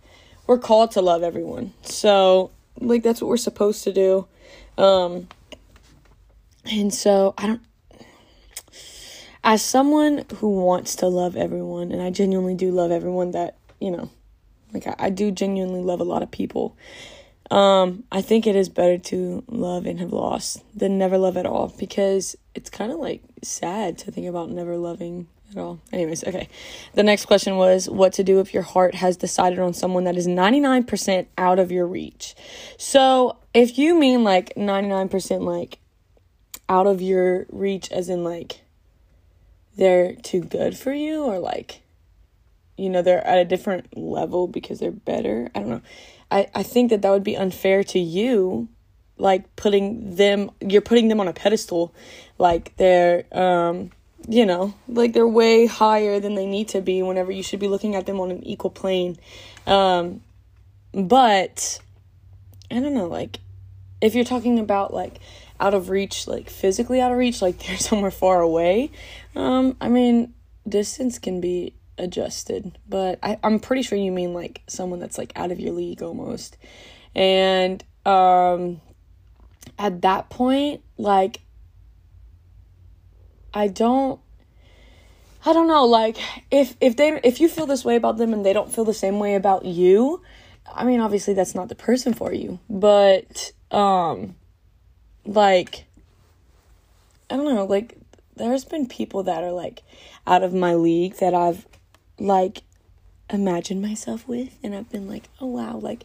we're 0.46 0.58
called 0.58 0.92
to 0.92 1.02
love 1.02 1.22
everyone. 1.22 1.72
So, 1.82 2.50
like 2.78 3.02
that's 3.02 3.20
what 3.20 3.28
we're 3.28 3.36
supposed 3.36 3.84
to 3.84 3.92
do. 3.92 4.26
Um 4.78 5.28
and 6.64 6.92
so 6.92 7.34
I 7.38 7.46
don't 7.46 7.62
as 9.42 9.62
someone 9.62 10.24
who 10.36 10.62
wants 10.62 10.96
to 10.96 11.06
love 11.06 11.36
everyone 11.36 11.92
and 11.92 12.02
I 12.02 12.10
genuinely 12.10 12.54
do 12.54 12.70
love 12.70 12.90
everyone 12.90 13.30
that, 13.30 13.56
you 13.80 13.90
know, 13.90 14.10
like 14.72 14.86
I, 14.86 14.94
I 14.98 15.10
do 15.10 15.30
genuinely 15.30 15.80
love 15.80 16.00
a 16.00 16.04
lot 16.04 16.22
of 16.22 16.30
people. 16.30 16.76
Um, 17.50 18.04
I 18.12 18.22
think 18.22 18.46
it 18.46 18.54
is 18.54 18.68
better 18.68 18.96
to 18.96 19.42
love 19.48 19.86
and 19.86 19.98
have 19.98 20.12
lost 20.12 20.62
than 20.76 20.98
never 20.98 21.18
love 21.18 21.36
at 21.36 21.46
all 21.46 21.74
because 21.78 22.36
it's 22.54 22.70
kind 22.70 22.92
of 22.92 22.98
like 22.98 23.22
sad 23.42 23.98
to 23.98 24.12
think 24.12 24.28
about 24.28 24.50
never 24.50 24.76
loving 24.76 25.26
at 25.50 25.58
all. 25.58 25.80
Anyways, 25.92 26.24
okay. 26.24 26.48
The 26.94 27.02
next 27.02 27.26
question 27.26 27.56
was 27.56 27.88
what 27.88 28.12
to 28.14 28.24
do 28.24 28.38
if 28.40 28.54
your 28.54 28.62
heart 28.62 28.94
has 28.94 29.16
decided 29.16 29.58
on 29.58 29.74
someone 29.74 30.04
that 30.04 30.16
is 30.16 30.28
99% 30.28 31.26
out 31.36 31.58
of 31.58 31.72
your 31.72 31.86
reach. 31.86 32.34
So, 32.78 33.36
if 33.52 33.78
you 33.78 33.98
mean 33.98 34.22
like 34.22 34.54
99% 34.54 35.42
like 35.42 35.78
out 36.68 36.86
of 36.86 37.02
your 37.02 37.46
reach 37.50 37.90
as 37.90 38.08
in 38.08 38.22
like 38.22 38.60
they're 39.76 40.14
too 40.14 40.40
good 40.40 40.76
for 40.76 40.92
you 40.92 41.24
or 41.24 41.40
like 41.40 41.80
you 42.76 42.88
know 42.88 43.02
they're 43.02 43.26
at 43.26 43.38
a 43.38 43.44
different 43.44 43.96
level 43.96 44.46
because 44.46 44.78
they're 44.78 44.90
better. 44.90 45.50
I 45.54 45.60
don't 45.60 45.68
know. 45.68 45.82
I, 46.30 46.48
I 46.54 46.62
think 46.62 46.90
that 46.90 47.02
that 47.02 47.10
would 47.10 47.24
be 47.24 47.36
unfair 47.36 47.82
to 47.84 47.98
you 47.98 48.68
like 49.18 49.54
putting 49.56 50.16
them 50.16 50.50
you're 50.60 50.80
putting 50.80 51.08
them 51.08 51.20
on 51.20 51.28
a 51.28 51.32
pedestal. 51.32 51.94
Like 52.38 52.76
they're 52.76 53.24
um 53.32 53.90
you 54.28 54.44
know 54.46 54.74
like 54.88 55.12
they're 55.12 55.26
way 55.26 55.66
higher 55.66 56.20
than 56.20 56.34
they 56.34 56.46
need 56.46 56.68
to 56.68 56.80
be 56.80 57.02
whenever 57.02 57.32
you 57.32 57.42
should 57.42 57.60
be 57.60 57.68
looking 57.68 57.94
at 57.96 58.06
them 58.06 58.20
on 58.20 58.30
an 58.30 58.42
equal 58.44 58.70
plane. 58.70 59.16
Um 59.66 60.22
but 60.92 61.80
i 62.70 62.80
don't 62.80 62.94
know 62.94 63.06
like 63.06 63.38
if 64.00 64.14
you're 64.14 64.24
talking 64.24 64.58
about 64.58 64.92
like 64.92 65.20
out 65.58 65.74
of 65.74 65.90
reach 65.90 66.26
like 66.26 66.48
physically 66.48 67.00
out 67.00 67.12
of 67.12 67.18
reach 67.18 67.40
like 67.42 67.58
they're 67.66 67.78
somewhere 67.78 68.10
far 68.10 68.40
away 68.40 68.90
um 69.36 69.76
i 69.80 69.88
mean 69.88 70.32
distance 70.68 71.18
can 71.18 71.40
be 71.40 71.72
adjusted, 72.00 72.78
but 72.88 73.18
I, 73.22 73.38
I'm 73.42 73.60
pretty 73.60 73.82
sure 73.82 73.98
you 73.98 74.12
mean 74.12 74.34
like 74.34 74.62
someone 74.66 74.98
that's 74.98 75.18
like 75.18 75.32
out 75.36 75.52
of 75.52 75.60
your 75.60 75.72
league 75.72 76.02
almost. 76.02 76.56
And 77.14 77.84
um 78.06 78.80
at 79.78 80.02
that 80.02 80.30
point, 80.30 80.82
like 80.96 81.40
I 83.52 83.68
don't 83.68 84.20
I 85.44 85.52
don't 85.52 85.68
know, 85.68 85.86
like 85.86 86.16
if 86.50 86.76
if 86.80 86.96
they 86.96 87.20
if 87.22 87.40
you 87.40 87.48
feel 87.48 87.66
this 87.66 87.84
way 87.84 87.96
about 87.96 88.16
them 88.16 88.32
and 88.32 88.44
they 88.44 88.52
don't 88.52 88.72
feel 88.72 88.84
the 88.84 88.94
same 88.94 89.18
way 89.18 89.34
about 89.34 89.64
you, 89.64 90.22
I 90.72 90.84
mean 90.84 91.00
obviously 91.00 91.34
that's 91.34 91.54
not 91.54 91.68
the 91.68 91.74
person 91.74 92.14
for 92.14 92.32
you. 92.32 92.58
But 92.68 93.52
um 93.70 94.36
like 95.24 95.84
I 97.30 97.36
don't 97.36 97.54
know, 97.54 97.64
like 97.64 97.96
there's 98.36 98.64
been 98.64 98.86
people 98.86 99.24
that 99.24 99.44
are 99.44 99.52
like 99.52 99.82
out 100.26 100.42
of 100.42 100.52
my 100.54 100.74
league 100.74 101.16
that 101.16 101.34
I've 101.34 101.66
like 102.20 102.62
imagined 103.30 103.82
myself 103.82 104.28
with 104.28 104.56
and 104.62 104.74
I've 104.74 104.90
been 104.90 105.08
like, 105.08 105.28
"Oh 105.40 105.46
wow, 105.46 105.76
like 105.76 106.04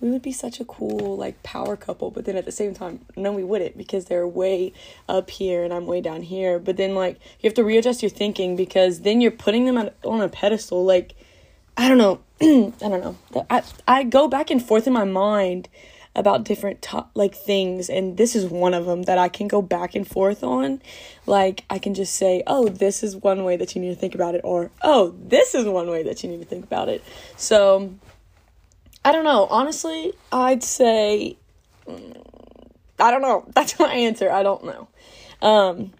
we 0.00 0.10
would 0.10 0.22
be 0.22 0.32
such 0.32 0.60
a 0.60 0.64
cool 0.64 1.16
like 1.16 1.42
power 1.42 1.76
couple." 1.76 2.10
But 2.10 2.24
then 2.24 2.36
at 2.36 2.44
the 2.44 2.52
same 2.52 2.74
time, 2.74 3.00
no 3.16 3.32
we 3.32 3.44
wouldn't 3.44 3.76
because 3.76 4.06
they're 4.06 4.26
way 4.26 4.72
up 5.08 5.30
here 5.30 5.64
and 5.64 5.72
I'm 5.72 5.86
way 5.86 6.00
down 6.00 6.22
here. 6.22 6.58
But 6.58 6.76
then 6.76 6.94
like 6.94 7.16
you 7.40 7.48
have 7.48 7.54
to 7.54 7.64
readjust 7.64 8.02
your 8.02 8.10
thinking 8.10 8.56
because 8.56 9.00
then 9.00 9.20
you're 9.20 9.30
putting 9.30 9.66
them 9.66 9.90
on 10.04 10.20
a 10.20 10.28
pedestal 10.28 10.84
like 10.84 11.14
I 11.76 11.88
don't 11.88 11.98
know. 11.98 12.20
I 12.40 12.88
don't 12.88 13.02
know. 13.02 13.46
I 13.50 13.62
I 13.86 14.02
go 14.04 14.28
back 14.28 14.50
and 14.50 14.62
forth 14.62 14.86
in 14.86 14.92
my 14.92 15.04
mind 15.04 15.68
about 16.14 16.44
different 16.44 16.82
to- 16.82 17.06
like 17.14 17.34
things 17.34 17.88
and 17.88 18.16
this 18.16 18.34
is 18.34 18.46
one 18.46 18.74
of 18.74 18.86
them 18.86 19.02
that 19.02 19.18
I 19.18 19.28
can 19.28 19.46
go 19.46 19.62
back 19.62 19.94
and 19.94 20.06
forth 20.06 20.42
on. 20.42 20.82
Like 21.26 21.64
I 21.70 21.78
can 21.78 21.94
just 21.94 22.14
say 22.16 22.42
oh 22.46 22.68
this 22.68 23.02
is 23.02 23.16
one 23.16 23.44
way 23.44 23.56
that 23.56 23.74
you 23.74 23.80
need 23.80 23.90
to 23.90 24.00
think 24.00 24.14
about 24.14 24.34
it 24.34 24.40
or 24.44 24.70
oh 24.82 25.14
this 25.18 25.54
is 25.54 25.66
one 25.66 25.88
way 25.88 26.02
that 26.02 26.22
you 26.22 26.30
need 26.30 26.40
to 26.40 26.46
think 26.46 26.64
about 26.64 26.88
it. 26.88 27.04
So 27.36 27.94
I 29.04 29.12
don't 29.12 29.24
know. 29.24 29.46
Honestly 29.50 30.12
I'd 30.32 30.62
say 30.62 31.36
mm, 31.86 32.22
I 32.98 33.10
don't 33.10 33.22
know. 33.22 33.46
That's 33.54 33.78
my 33.78 33.92
answer. 33.92 34.30
I 34.30 34.42
don't 34.42 34.64
know. 34.64 34.88
Um 35.40 35.92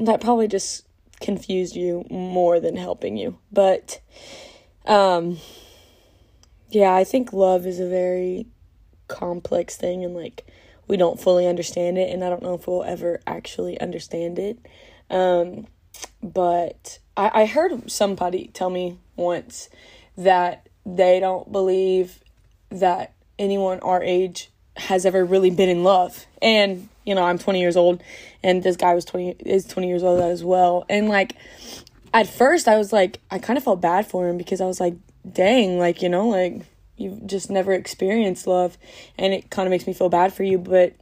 that 0.00 0.20
probably 0.20 0.48
just 0.48 0.84
confused 1.20 1.74
you 1.76 2.04
more 2.10 2.60
than 2.60 2.76
helping 2.76 3.16
you. 3.16 3.38
But 3.52 4.00
um 4.86 5.38
yeah, 6.70 6.94
I 6.94 7.04
think 7.04 7.32
love 7.32 7.66
is 7.66 7.80
a 7.80 7.88
very 7.88 8.46
complex 9.08 9.76
thing 9.76 10.04
and 10.04 10.14
like 10.14 10.46
we 10.86 10.96
don't 10.96 11.20
fully 11.20 11.46
understand 11.46 11.98
it 11.98 12.10
and 12.10 12.24
I 12.24 12.30
don't 12.30 12.42
know 12.42 12.54
if 12.54 12.66
we'll 12.66 12.84
ever 12.84 13.20
actually 13.26 13.80
understand 13.80 14.38
it. 14.38 14.58
Um 15.10 15.66
but 16.22 16.98
I, 17.16 17.42
I 17.42 17.46
heard 17.46 17.90
somebody 17.90 18.50
tell 18.52 18.70
me 18.70 18.98
once 19.16 19.68
that 20.16 20.68
they 20.84 21.20
don't 21.20 21.50
believe 21.50 22.22
that 22.70 23.14
anyone 23.38 23.80
our 23.80 24.02
age 24.02 24.50
has 24.76 25.04
ever 25.04 25.24
really 25.24 25.50
been 25.50 25.68
in 25.68 25.82
love. 25.82 26.26
And, 26.40 26.88
you 27.04 27.14
know, 27.14 27.22
I'm 27.22 27.38
20 27.38 27.60
years 27.60 27.76
old 27.76 28.02
and 28.42 28.62
this 28.62 28.76
guy 28.76 28.94
was 28.94 29.04
20 29.04 29.36
is 29.40 29.64
20 29.66 29.88
years 29.88 30.02
old 30.02 30.20
as 30.20 30.44
well. 30.44 30.84
And 30.88 31.08
like 31.08 31.34
at 32.14 32.26
first 32.26 32.68
I 32.68 32.78
was 32.78 32.92
like 32.92 33.20
I 33.30 33.38
kind 33.38 33.56
of 33.56 33.64
felt 33.64 33.80
bad 33.80 34.06
for 34.06 34.28
him 34.28 34.38
because 34.38 34.60
I 34.60 34.66
was 34.66 34.80
like, 34.80 34.94
dang, 35.30 35.78
like, 35.78 36.02
you 36.02 36.08
know, 36.08 36.28
like 36.28 36.62
you've 36.98 37.26
just 37.26 37.50
never 37.50 37.72
experienced 37.72 38.46
love 38.46 38.78
and 39.16 39.32
it 39.32 39.50
kind 39.50 39.66
of 39.66 39.70
makes 39.70 39.86
me 39.86 39.92
feel 39.92 40.08
bad 40.08 40.32
for 40.32 40.42
you, 40.42 40.58
but 40.58 40.94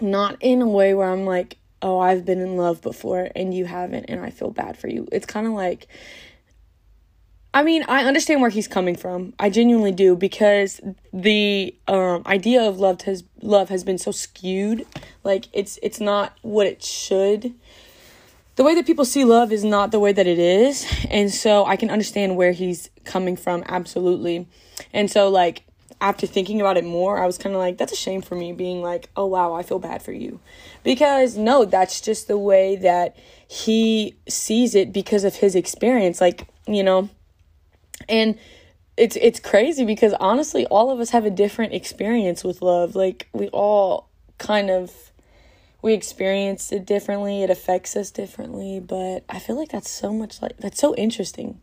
not 0.00 0.36
in 0.40 0.62
a 0.62 0.68
way 0.68 0.94
where 0.94 1.10
I'm 1.10 1.24
like, 1.24 1.58
oh, 1.80 1.98
I've 1.98 2.24
been 2.24 2.40
in 2.40 2.56
love 2.56 2.80
before 2.80 3.28
and 3.34 3.52
you 3.54 3.64
haven't 3.64 4.06
and 4.08 4.20
I 4.20 4.30
feel 4.30 4.50
bad 4.50 4.76
for 4.76 4.88
you. 4.88 5.08
It's 5.12 5.26
kind 5.26 5.46
of 5.46 5.52
like 5.52 5.88
I 7.54 7.62
mean, 7.62 7.84
I 7.86 8.04
understand 8.04 8.40
where 8.40 8.48
he's 8.48 8.66
coming 8.66 8.96
from. 8.96 9.34
I 9.38 9.50
genuinely 9.50 9.92
do 9.92 10.16
because 10.16 10.80
the 11.12 11.74
um, 11.86 12.22
idea 12.24 12.62
of 12.62 12.78
love 12.78 13.02
has 13.02 13.24
love 13.42 13.68
has 13.68 13.84
been 13.84 13.98
so 13.98 14.10
skewed. 14.10 14.86
Like 15.22 15.48
it's 15.52 15.78
it's 15.82 16.00
not 16.00 16.36
what 16.40 16.66
it 16.66 16.82
should. 16.82 17.54
The 18.54 18.64
way 18.64 18.74
that 18.74 18.86
people 18.86 19.04
see 19.04 19.24
love 19.24 19.50
is 19.50 19.64
not 19.64 19.92
the 19.92 20.00
way 20.00 20.12
that 20.12 20.26
it 20.26 20.38
is, 20.38 20.86
and 21.10 21.32
so 21.32 21.64
I 21.64 21.76
can 21.76 21.90
understand 21.90 22.36
where 22.36 22.52
he's 22.52 22.90
coming 23.04 23.36
from 23.36 23.64
absolutely. 23.66 24.46
And 24.92 25.10
so 25.10 25.30
like 25.30 25.62
after 26.02 26.26
thinking 26.26 26.60
about 26.60 26.76
it 26.76 26.84
more, 26.84 27.22
I 27.22 27.26
was 27.26 27.38
kind 27.38 27.54
of 27.54 27.60
like 27.60 27.78
that's 27.78 27.92
a 27.92 27.96
shame 27.96 28.20
for 28.20 28.34
me 28.34 28.52
being 28.52 28.82
like, 28.82 29.08
"Oh 29.16 29.26
wow, 29.26 29.54
I 29.54 29.62
feel 29.62 29.78
bad 29.78 30.02
for 30.02 30.12
you." 30.12 30.40
Because 30.82 31.36
no, 31.36 31.64
that's 31.64 32.00
just 32.00 32.28
the 32.28 32.36
way 32.36 32.76
that 32.76 33.16
he 33.48 34.16
sees 34.28 34.74
it 34.74 34.92
because 34.92 35.24
of 35.24 35.36
his 35.36 35.54
experience 35.54 36.20
like, 36.20 36.46
you 36.66 36.82
know, 36.82 37.08
and 38.08 38.38
it's 38.96 39.16
it's 39.16 39.40
crazy 39.40 39.84
because 39.84 40.12
honestly 40.20 40.66
all 40.66 40.90
of 40.90 41.00
us 41.00 41.10
have 41.10 41.24
a 41.24 41.30
different 41.30 41.72
experience 41.72 42.44
with 42.44 42.60
love 42.60 42.94
like 42.94 43.26
we 43.32 43.48
all 43.48 44.08
kind 44.38 44.70
of 44.70 45.11
we 45.82 45.92
experience 45.92 46.72
it 46.72 46.86
differently 46.86 47.42
it 47.42 47.50
affects 47.50 47.96
us 47.96 48.10
differently 48.10 48.80
but 48.80 49.24
i 49.28 49.38
feel 49.38 49.58
like 49.58 49.70
that's 49.70 49.90
so 49.90 50.12
much 50.12 50.40
like 50.40 50.56
that's 50.58 50.80
so 50.80 50.94
interesting 50.94 51.60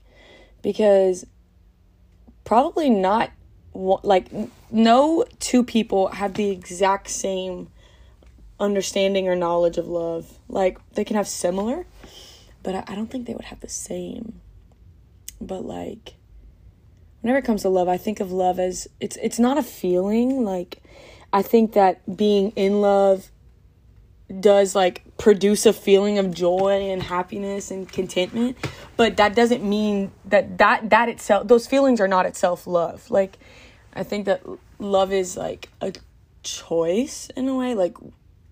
because 0.61 1.25
probably 2.43 2.89
not 2.89 3.31
like 3.73 4.27
no 4.71 5.23
two 5.39 5.63
people 5.63 6.09
have 6.09 6.33
the 6.33 6.49
exact 6.49 7.09
same 7.09 7.69
understanding 8.59 9.27
or 9.27 9.35
knowledge 9.35 9.77
of 9.77 9.87
love 9.87 10.37
like 10.49 10.77
they 10.93 11.05
can 11.05 11.15
have 11.15 11.27
similar 11.27 11.85
but 12.61 12.75
i, 12.75 12.95
don't 12.95 13.09
think 13.09 13.25
they 13.25 13.33
would 13.33 13.45
have 13.45 13.59
the 13.61 13.69
same 13.69 14.41
but 15.39 15.63
like 15.63 16.15
whenever 17.21 17.39
it 17.39 17.45
comes 17.45 17.63
to 17.63 17.69
love, 17.69 17.87
I 17.87 17.97
think 17.97 18.19
of 18.19 18.31
love 18.31 18.59
as 18.59 18.87
it's 18.99 19.17
it's 19.17 19.39
not 19.39 19.57
a 19.57 19.63
feeling. 19.63 20.43
Like 20.43 20.81
I 21.31 21.41
think 21.41 21.73
that 21.73 22.17
being 22.17 22.51
in 22.51 22.81
love 22.81 23.31
does 24.39 24.75
like 24.75 25.03
produce 25.17 25.65
a 25.65 25.73
feeling 25.73 26.19
of 26.19 26.33
joy 26.33 26.89
and 26.91 27.01
happiness 27.01 27.71
and 27.71 27.91
contentment, 27.91 28.57
but 28.95 29.17
that 29.17 29.35
doesn't 29.35 29.63
mean 29.63 30.11
that 30.25 30.57
that 30.59 30.89
that 30.89 31.09
itself 31.09 31.47
those 31.47 31.67
feelings 31.67 31.99
are 31.99 32.07
not 32.07 32.25
itself 32.25 32.67
love. 32.67 33.09
Like 33.09 33.39
I 33.93 34.03
think 34.03 34.25
that 34.25 34.43
love 34.77 35.11
is 35.11 35.35
like 35.35 35.69
a 35.81 35.93
choice 36.43 37.29
in 37.35 37.47
a 37.47 37.55
way. 37.55 37.73
Like 37.73 37.97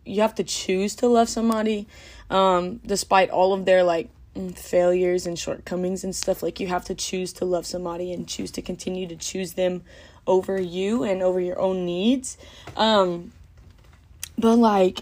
you 0.06 0.22
have 0.22 0.36
to 0.36 0.44
choose 0.44 0.96
to 0.96 1.08
love 1.08 1.30
somebody 1.30 1.88
um 2.30 2.78
despite 2.86 3.30
all 3.30 3.54
of 3.54 3.66
their 3.66 3.84
like 3.84 4.10
failures 4.56 5.26
and 5.28 5.38
shortcomings 5.38 6.04
and 6.04 6.16
stuff. 6.16 6.42
Like 6.42 6.60
you 6.60 6.68
have 6.68 6.86
to 6.86 6.96
choose 6.96 7.34
to 7.34 7.46
love 7.46 7.66
somebody 7.66 8.12
and 8.12 8.28
choose 8.28 8.52
to 8.52 8.62
continue 8.62 9.08
to 9.08 9.16
choose 9.16 9.54
them 9.54 9.84
over 10.26 10.60
you 10.60 11.04
and 11.04 11.22
over 11.22 11.40
your 11.40 11.60
own 11.60 11.86
needs. 11.86 12.38
Um 12.76 13.32
but 14.40 14.56
like 14.56 15.02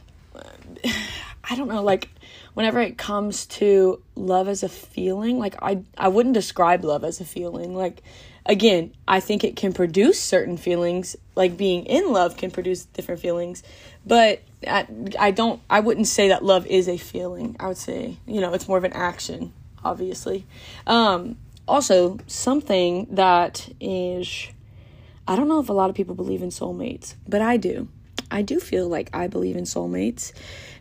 i 1.49 1.55
don't 1.55 1.67
know 1.67 1.83
like 1.83 2.09
whenever 2.53 2.79
it 2.79 2.97
comes 2.97 3.45
to 3.45 4.01
love 4.15 4.47
as 4.47 4.63
a 4.63 4.69
feeling 4.69 5.37
like 5.37 5.55
i 5.61 5.79
i 5.97 6.07
wouldn't 6.07 6.33
describe 6.33 6.83
love 6.83 7.03
as 7.03 7.21
a 7.21 7.25
feeling 7.25 7.75
like 7.75 8.01
again 8.45 8.91
i 9.07 9.19
think 9.19 9.43
it 9.43 9.55
can 9.55 9.73
produce 9.73 10.19
certain 10.19 10.57
feelings 10.57 11.15
like 11.35 11.55
being 11.55 11.85
in 11.85 12.11
love 12.11 12.37
can 12.37 12.49
produce 12.49 12.85
different 12.85 13.21
feelings 13.21 13.63
but 14.05 14.41
I, 14.67 14.87
I 15.19 15.31
don't 15.31 15.61
I 15.69 15.79
wouldn't 15.79 16.07
say 16.07 16.29
that 16.29 16.43
love 16.43 16.65
is 16.67 16.87
a 16.87 16.97
feeling. 16.97 17.55
I 17.59 17.67
would 17.67 17.77
say, 17.77 18.17
you 18.25 18.41
know, 18.41 18.53
it's 18.53 18.67
more 18.67 18.77
of 18.77 18.83
an 18.83 18.93
action, 18.93 19.53
obviously. 19.83 20.45
Um 20.87 21.37
also 21.67 22.19
something 22.27 23.07
that 23.11 23.69
is 23.79 24.47
I 25.27 25.35
don't 25.35 25.47
know 25.47 25.59
if 25.59 25.69
a 25.69 25.73
lot 25.73 25.89
of 25.89 25.95
people 25.95 26.15
believe 26.15 26.43
in 26.43 26.49
soulmates, 26.49 27.15
but 27.27 27.41
I 27.41 27.57
do. 27.57 27.87
I 28.31 28.41
do 28.41 28.59
feel 28.59 28.87
like 28.87 29.09
I 29.13 29.27
believe 29.27 29.55
in 29.55 29.63
soulmates 29.63 30.33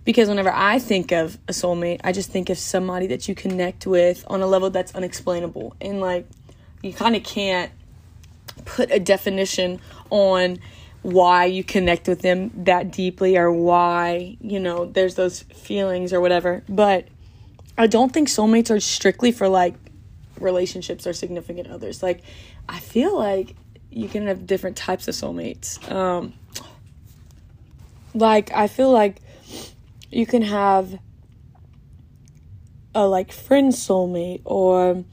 because 0.04 0.28
whenever 0.28 0.52
I 0.52 0.78
think 0.78 1.12
of 1.12 1.38
a 1.48 1.52
soulmate, 1.52 2.00
I 2.04 2.12
just 2.12 2.30
think 2.30 2.50
of 2.50 2.58
somebody 2.58 3.06
that 3.08 3.28
you 3.28 3.34
connect 3.34 3.86
with 3.86 4.24
on 4.28 4.42
a 4.42 4.46
level 4.46 4.70
that's 4.70 4.94
unexplainable 4.94 5.76
and 5.80 6.00
like 6.00 6.26
you 6.82 6.92
kind 6.92 7.16
of 7.16 7.22
can't 7.22 7.70
put 8.64 8.90
a 8.90 9.00
definition 9.00 9.80
on 10.10 10.58
why 11.02 11.44
you 11.44 11.62
connect 11.62 12.08
with 12.08 12.22
them 12.22 12.50
that 12.64 12.90
deeply 12.90 13.36
or 13.36 13.52
why, 13.52 14.36
you 14.40 14.58
know, 14.58 14.86
there's 14.86 15.16
those 15.16 15.42
feelings 15.42 16.12
or 16.12 16.20
whatever. 16.20 16.62
But 16.68 17.08
I 17.76 17.86
don't 17.86 18.12
think 18.12 18.28
soulmates 18.28 18.70
are 18.70 18.80
strictly 18.80 19.32
for 19.32 19.48
like 19.48 19.74
relationships 20.40 21.06
or 21.06 21.12
significant 21.12 21.68
others. 21.68 22.02
Like, 22.02 22.22
I 22.68 22.80
feel 22.80 23.18
like 23.18 23.54
you 23.90 24.08
can 24.08 24.26
have 24.26 24.46
different 24.46 24.76
types 24.76 25.06
of 25.06 25.14
soulmates. 25.14 25.90
Um, 25.90 26.32
like, 28.14 28.52
I 28.52 28.68
feel 28.68 28.90
like 28.90 29.20
you 30.10 30.26
can 30.26 30.42
have 30.42 30.98
a 32.94 33.06
like 33.06 33.32
friend 33.32 33.72
soulmate 33.72 34.40
or 34.44 35.04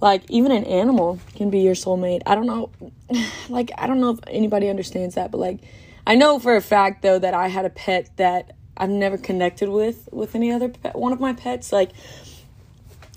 like 0.00 0.22
even 0.30 0.52
an 0.52 0.64
animal 0.64 1.18
can 1.34 1.50
be 1.50 1.60
your 1.60 1.74
soulmate. 1.74 2.22
I 2.26 2.34
don't 2.34 2.46
know 2.46 2.70
like 3.48 3.70
I 3.76 3.86
don't 3.86 4.00
know 4.00 4.10
if 4.10 4.20
anybody 4.28 4.68
understands 4.68 5.16
that, 5.16 5.30
but 5.30 5.38
like 5.38 5.60
I 6.06 6.14
know 6.14 6.38
for 6.38 6.54
a 6.54 6.60
fact 6.60 7.02
though 7.02 7.18
that 7.18 7.34
I 7.34 7.48
had 7.48 7.64
a 7.64 7.70
pet 7.70 8.10
that 8.16 8.54
I've 8.76 8.90
never 8.90 9.18
connected 9.18 9.68
with 9.68 10.08
with 10.12 10.34
any 10.34 10.52
other 10.52 10.68
pet. 10.68 10.96
One 10.96 11.12
of 11.12 11.20
my 11.20 11.32
pets 11.32 11.72
like 11.72 11.90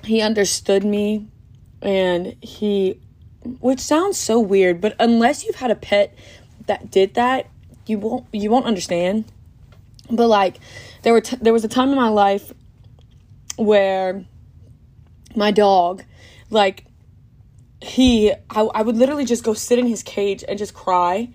he 0.04 0.22
understood 0.22 0.84
me 0.84 1.28
and 1.82 2.36
he 2.42 3.00
which 3.60 3.80
sounds 3.80 4.18
so 4.18 4.40
weird, 4.40 4.82
but 4.82 4.96
unless 5.00 5.46
you've 5.46 5.56
had 5.56 5.72
a 5.72 5.76
pet 5.76 6.14
that 6.66 6.92
did 6.92 7.14
that, 7.14 7.48
you 7.90 7.98
won't 7.98 8.26
you 8.32 8.50
won't 8.50 8.66
understand. 8.66 9.26
But 10.10 10.28
like 10.28 10.60
there 11.02 11.14
were 11.14 11.22
t- 11.22 11.38
there 11.42 11.54
was 11.54 11.64
a 11.64 11.68
time 11.68 11.90
in 11.90 11.96
my 11.96 12.10
life 12.10 12.54
where 13.58 14.26
my 15.36 15.52
dog 15.52 16.04
like 16.50 16.86
he 17.82 18.32
I, 18.50 18.62
I 18.62 18.82
would 18.82 18.98
literally 18.98 19.26
just 19.26 19.44
go 19.44 19.54
sit 19.54 19.80
in 19.80 19.88
his 19.88 20.04
cage 20.04 20.44
and 20.48 20.58
just 20.58 20.74
cry 20.74 21.30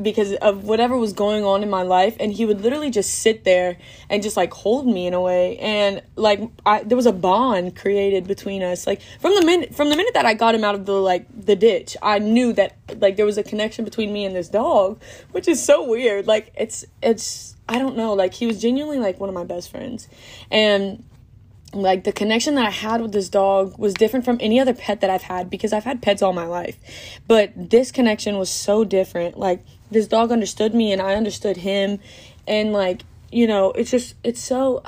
because 0.00 0.32
of 0.34 0.64
whatever 0.64 0.96
was 0.96 1.12
going 1.12 1.44
on 1.44 1.62
in 1.62 1.70
my 1.70 1.82
life 1.82 2.16
and 2.18 2.32
he 2.32 2.44
would 2.44 2.60
literally 2.60 2.90
just 2.90 3.20
sit 3.20 3.44
there 3.44 3.78
and 4.10 4.22
just 4.22 4.36
like 4.36 4.52
hold 4.52 4.86
me 4.86 5.06
in 5.06 5.14
a 5.14 5.20
way. 5.20 5.56
And 5.58 6.02
like 6.16 6.40
I, 6.66 6.82
there 6.82 6.96
was 6.96 7.06
a 7.06 7.12
bond 7.12 7.76
created 7.76 8.26
between 8.26 8.62
us. 8.62 8.86
Like 8.86 9.00
from 9.20 9.34
the 9.34 9.44
minute 9.44 9.74
from 9.74 9.90
the 9.90 9.96
minute 9.96 10.14
that 10.14 10.26
I 10.26 10.34
got 10.34 10.54
him 10.54 10.64
out 10.64 10.74
of 10.74 10.86
the 10.86 10.92
like 10.94 11.26
the 11.34 11.54
ditch 11.54 11.96
I 12.02 12.18
knew 12.18 12.52
that 12.54 12.76
like 12.96 13.16
there 13.16 13.26
was 13.26 13.38
a 13.38 13.44
connection 13.44 13.84
between 13.84 14.12
me 14.12 14.24
and 14.24 14.34
this 14.34 14.48
dog 14.48 15.00
which 15.30 15.46
is 15.46 15.62
so 15.62 15.88
weird. 15.88 16.26
Like 16.26 16.52
it's 16.56 16.84
it's 17.00 17.54
I 17.68 17.78
don't 17.78 17.96
know. 17.96 18.14
Like 18.14 18.34
he 18.34 18.46
was 18.46 18.60
genuinely 18.60 18.98
like 18.98 19.20
one 19.20 19.28
of 19.28 19.34
my 19.34 19.44
best 19.44 19.70
friends. 19.70 20.08
And 20.50 21.04
like 21.72 22.04
the 22.04 22.12
connection 22.12 22.54
that 22.54 22.66
I 22.66 22.70
had 22.70 23.00
with 23.00 23.12
this 23.12 23.28
dog 23.28 23.78
was 23.78 23.94
different 23.94 24.24
from 24.24 24.38
any 24.40 24.60
other 24.60 24.74
pet 24.74 25.00
that 25.00 25.10
I've 25.10 25.22
had 25.22 25.50
because 25.50 25.72
I've 25.72 25.84
had 25.84 26.02
pets 26.02 26.22
all 26.22 26.32
my 26.32 26.46
life. 26.46 26.78
But 27.26 27.52
this 27.56 27.90
connection 27.90 28.38
was 28.38 28.50
so 28.50 28.84
different. 28.84 29.38
Like 29.38 29.64
this 29.94 30.06
dog 30.06 30.30
understood 30.30 30.74
me 30.74 30.92
and 30.92 31.00
I 31.00 31.14
understood 31.14 31.56
him 31.56 32.00
and 32.46 32.72
like, 32.72 33.02
you 33.32 33.46
know, 33.46 33.70
it's 33.72 33.90
just 33.90 34.14
it's 34.22 34.40
so 34.40 34.82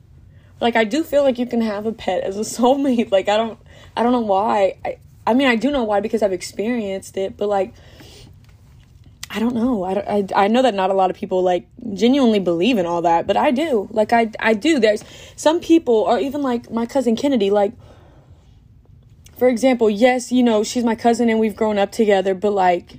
like 0.60 0.76
I 0.76 0.84
do 0.84 1.02
feel 1.02 1.22
like 1.22 1.38
you 1.38 1.46
can 1.46 1.60
have 1.62 1.86
a 1.86 1.92
pet 1.92 2.22
as 2.22 2.36
a 2.36 2.40
soulmate. 2.60 3.10
Like 3.10 3.28
I 3.28 3.36
don't 3.36 3.58
I 3.96 4.02
don't 4.02 4.12
know 4.12 4.20
why. 4.20 4.76
I 4.84 4.98
I 5.26 5.34
mean, 5.34 5.48
I 5.48 5.56
do 5.56 5.70
know 5.70 5.84
why 5.84 6.00
because 6.00 6.22
I've 6.22 6.32
experienced 6.32 7.16
it, 7.16 7.36
but 7.36 7.48
like 7.48 7.74
I 9.30 9.40
don't 9.40 9.54
know. 9.54 9.84
I, 9.84 9.92
I, 9.92 10.26
I 10.34 10.48
know 10.48 10.62
that 10.62 10.74
not 10.74 10.88
a 10.88 10.94
lot 10.94 11.10
of 11.10 11.16
people 11.16 11.42
like 11.42 11.66
genuinely 11.92 12.38
believe 12.38 12.78
in 12.78 12.86
all 12.86 13.02
that, 13.02 13.26
but 13.26 13.36
I 13.36 13.50
do. 13.50 13.88
Like 13.90 14.12
I 14.12 14.30
I 14.40 14.54
do. 14.54 14.78
There's 14.78 15.04
some 15.36 15.60
people 15.60 15.94
or 15.94 16.18
even 16.18 16.42
like 16.42 16.70
my 16.70 16.86
cousin 16.86 17.14
Kennedy 17.16 17.50
like 17.50 17.72
for 19.38 19.46
example, 19.46 19.88
yes, 19.88 20.32
you 20.32 20.42
know, 20.42 20.64
she's 20.64 20.82
my 20.82 20.96
cousin 20.96 21.28
and 21.30 21.38
we've 21.38 21.54
grown 21.54 21.78
up 21.78 21.92
together, 21.92 22.34
but 22.34 22.52
like 22.52 22.98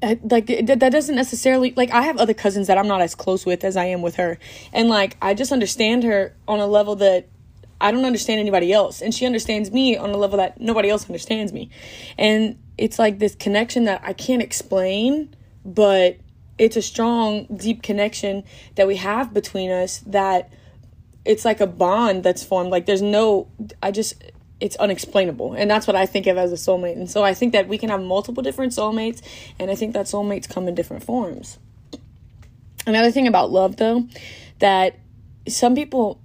Uh, 0.00 0.14
like 0.30 0.46
that 0.46 0.78
doesn't 0.78 1.16
necessarily 1.16 1.72
like 1.76 1.90
I 1.90 2.02
have 2.02 2.18
other 2.18 2.34
cousins 2.34 2.68
that 2.68 2.78
I'm 2.78 2.86
not 2.86 3.00
as 3.00 3.16
close 3.16 3.44
with 3.44 3.64
as 3.64 3.76
I 3.76 3.86
am 3.86 4.00
with 4.00 4.14
her. 4.16 4.38
And 4.72 4.88
like 4.88 5.16
I 5.20 5.34
just 5.34 5.50
understand 5.50 6.04
her 6.04 6.36
on 6.46 6.60
a 6.60 6.66
level 6.66 6.94
that 6.96 7.28
I 7.80 7.90
don't 7.90 8.04
understand 8.04 8.40
anybody 8.40 8.72
else 8.72 9.02
and 9.02 9.12
she 9.12 9.26
understands 9.26 9.72
me 9.72 9.96
on 9.96 10.10
a 10.10 10.16
level 10.16 10.38
that 10.38 10.60
nobody 10.60 10.88
else 10.88 11.06
understands 11.06 11.52
me. 11.52 11.70
And 12.16 12.58
it's 12.76 12.98
like 12.98 13.18
this 13.18 13.34
connection 13.34 13.84
that 13.84 14.00
I 14.04 14.12
can't 14.12 14.42
explain, 14.42 15.34
but 15.64 16.18
it's 16.58 16.76
a 16.76 16.82
strong, 16.82 17.46
deep 17.46 17.82
connection 17.82 18.44
that 18.76 18.86
we 18.86 18.96
have 18.96 19.34
between 19.34 19.70
us 19.70 19.98
that 20.06 20.52
it's 21.24 21.44
like 21.44 21.60
a 21.60 21.66
bond 21.66 22.22
that's 22.22 22.42
formed. 22.42 22.70
Like 22.70 22.86
there's 22.86 23.02
no, 23.02 23.48
I 23.82 23.90
just, 23.90 24.14
it's 24.60 24.76
unexplainable. 24.76 25.52
And 25.54 25.70
that's 25.70 25.86
what 25.86 25.96
I 25.96 26.06
think 26.06 26.26
of 26.26 26.36
as 26.36 26.52
a 26.52 26.56
soulmate. 26.56 26.96
And 26.96 27.10
so 27.10 27.22
I 27.22 27.34
think 27.34 27.52
that 27.52 27.68
we 27.68 27.78
can 27.78 27.90
have 27.90 28.02
multiple 28.02 28.42
different 28.42 28.72
soulmates, 28.72 29.22
and 29.58 29.70
I 29.70 29.74
think 29.74 29.94
that 29.94 30.06
soulmates 30.06 30.48
come 30.48 30.66
in 30.68 30.74
different 30.74 31.04
forms. 31.04 31.58
Another 32.86 33.10
thing 33.10 33.26
about 33.26 33.50
love, 33.50 33.76
though, 33.76 34.08
that 34.58 34.96
some 35.46 35.74
people 35.74 36.20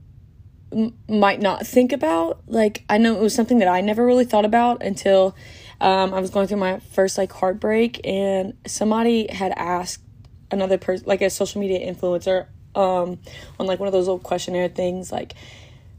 m- 0.72 0.98
might 1.08 1.42
not 1.42 1.68
think 1.68 1.92
about, 1.92 2.42
like, 2.48 2.84
I 2.90 2.98
know 2.98 3.16
it 3.16 3.22
was 3.22 3.36
something 3.36 3.60
that 3.60 3.68
I 3.68 3.82
never 3.82 4.06
really 4.06 4.26
thought 4.26 4.46
about 4.46 4.82
until 4.82 5.36
um, 5.82 6.14
I 6.14 6.20
was 6.20 6.30
going 6.30 6.48
through 6.48 6.58
my 6.58 6.80
first 6.80 7.18
like 7.18 7.32
heartbreak, 7.32 8.02
and 8.06 8.54
somebody 8.66 9.28
had 9.32 9.52
asked 9.56 10.02
another 10.50 10.78
person, 10.78 11.06
like 11.06 11.22
a 11.22 11.30
social 11.30 11.60
media 11.60 11.80
influencer, 11.94 12.48
um, 12.76 13.20
on 13.60 13.68
like 13.68 13.80
one 13.80 13.88
of 13.88 13.94
those 13.94 14.08
little 14.08 14.20
questionnaire 14.20 14.70
things, 14.70 15.12
like, 15.12 15.36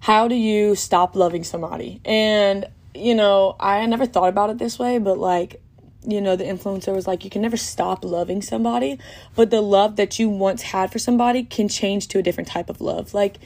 how 0.05 0.29
do 0.29 0.35
you 0.35 0.75
stop 0.75 1.17
loving 1.17 1.43
somebody? 1.45 1.99
And 2.05 2.67
you 2.95 3.15
know, 3.15 3.57
I 3.59 3.87
never 3.87 4.05
thought 4.05 4.29
about 4.29 4.51
it 4.51 4.59
this 4.59 4.79
way, 4.79 4.99
but 4.99 5.17
like, 5.19 5.63
you 6.07 6.21
know, 6.21 6.37
the 6.37 6.45
influencer 6.45 6.95
was 6.95 7.07
like, 7.07 7.25
you 7.25 7.31
can 7.31 7.41
never 7.41 7.57
stop 7.57 8.05
loving 8.05 8.43
somebody, 8.43 8.99
but 9.35 9.51
the 9.51 9.63
love 9.63 9.97
that 9.97 10.19
you 10.19 10.29
once 10.29 10.61
had 10.61 10.93
for 10.93 10.99
somebody 10.99 11.43
can 11.43 11.69
change 11.69 12.09
to 12.09 12.19
a 12.19 12.23
different 12.23 12.51
type 12.51 12.69
of 12.69 12.83
love. 12.83 13.15
Like, 13.15 13.39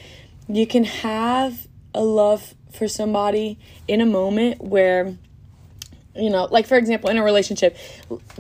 you 0.49 0.67
can 0.67 0.83
have 0.83 1.69
a 1.95 2.03
love 2.03 2.57
for 2.73 2.89
somebody 2.89 3.57
in 3.87 4.01
a 4.01 4.07
moment 4.07 4.61
where 4.61 5.17
you 6.19 6.31
know 6.31 6.47
like 6.51 6.67
for 6.67 6.77
example 6.77 7.09
in 7.09 7.17
a 7.17 7.23
relationship 7.23 7.77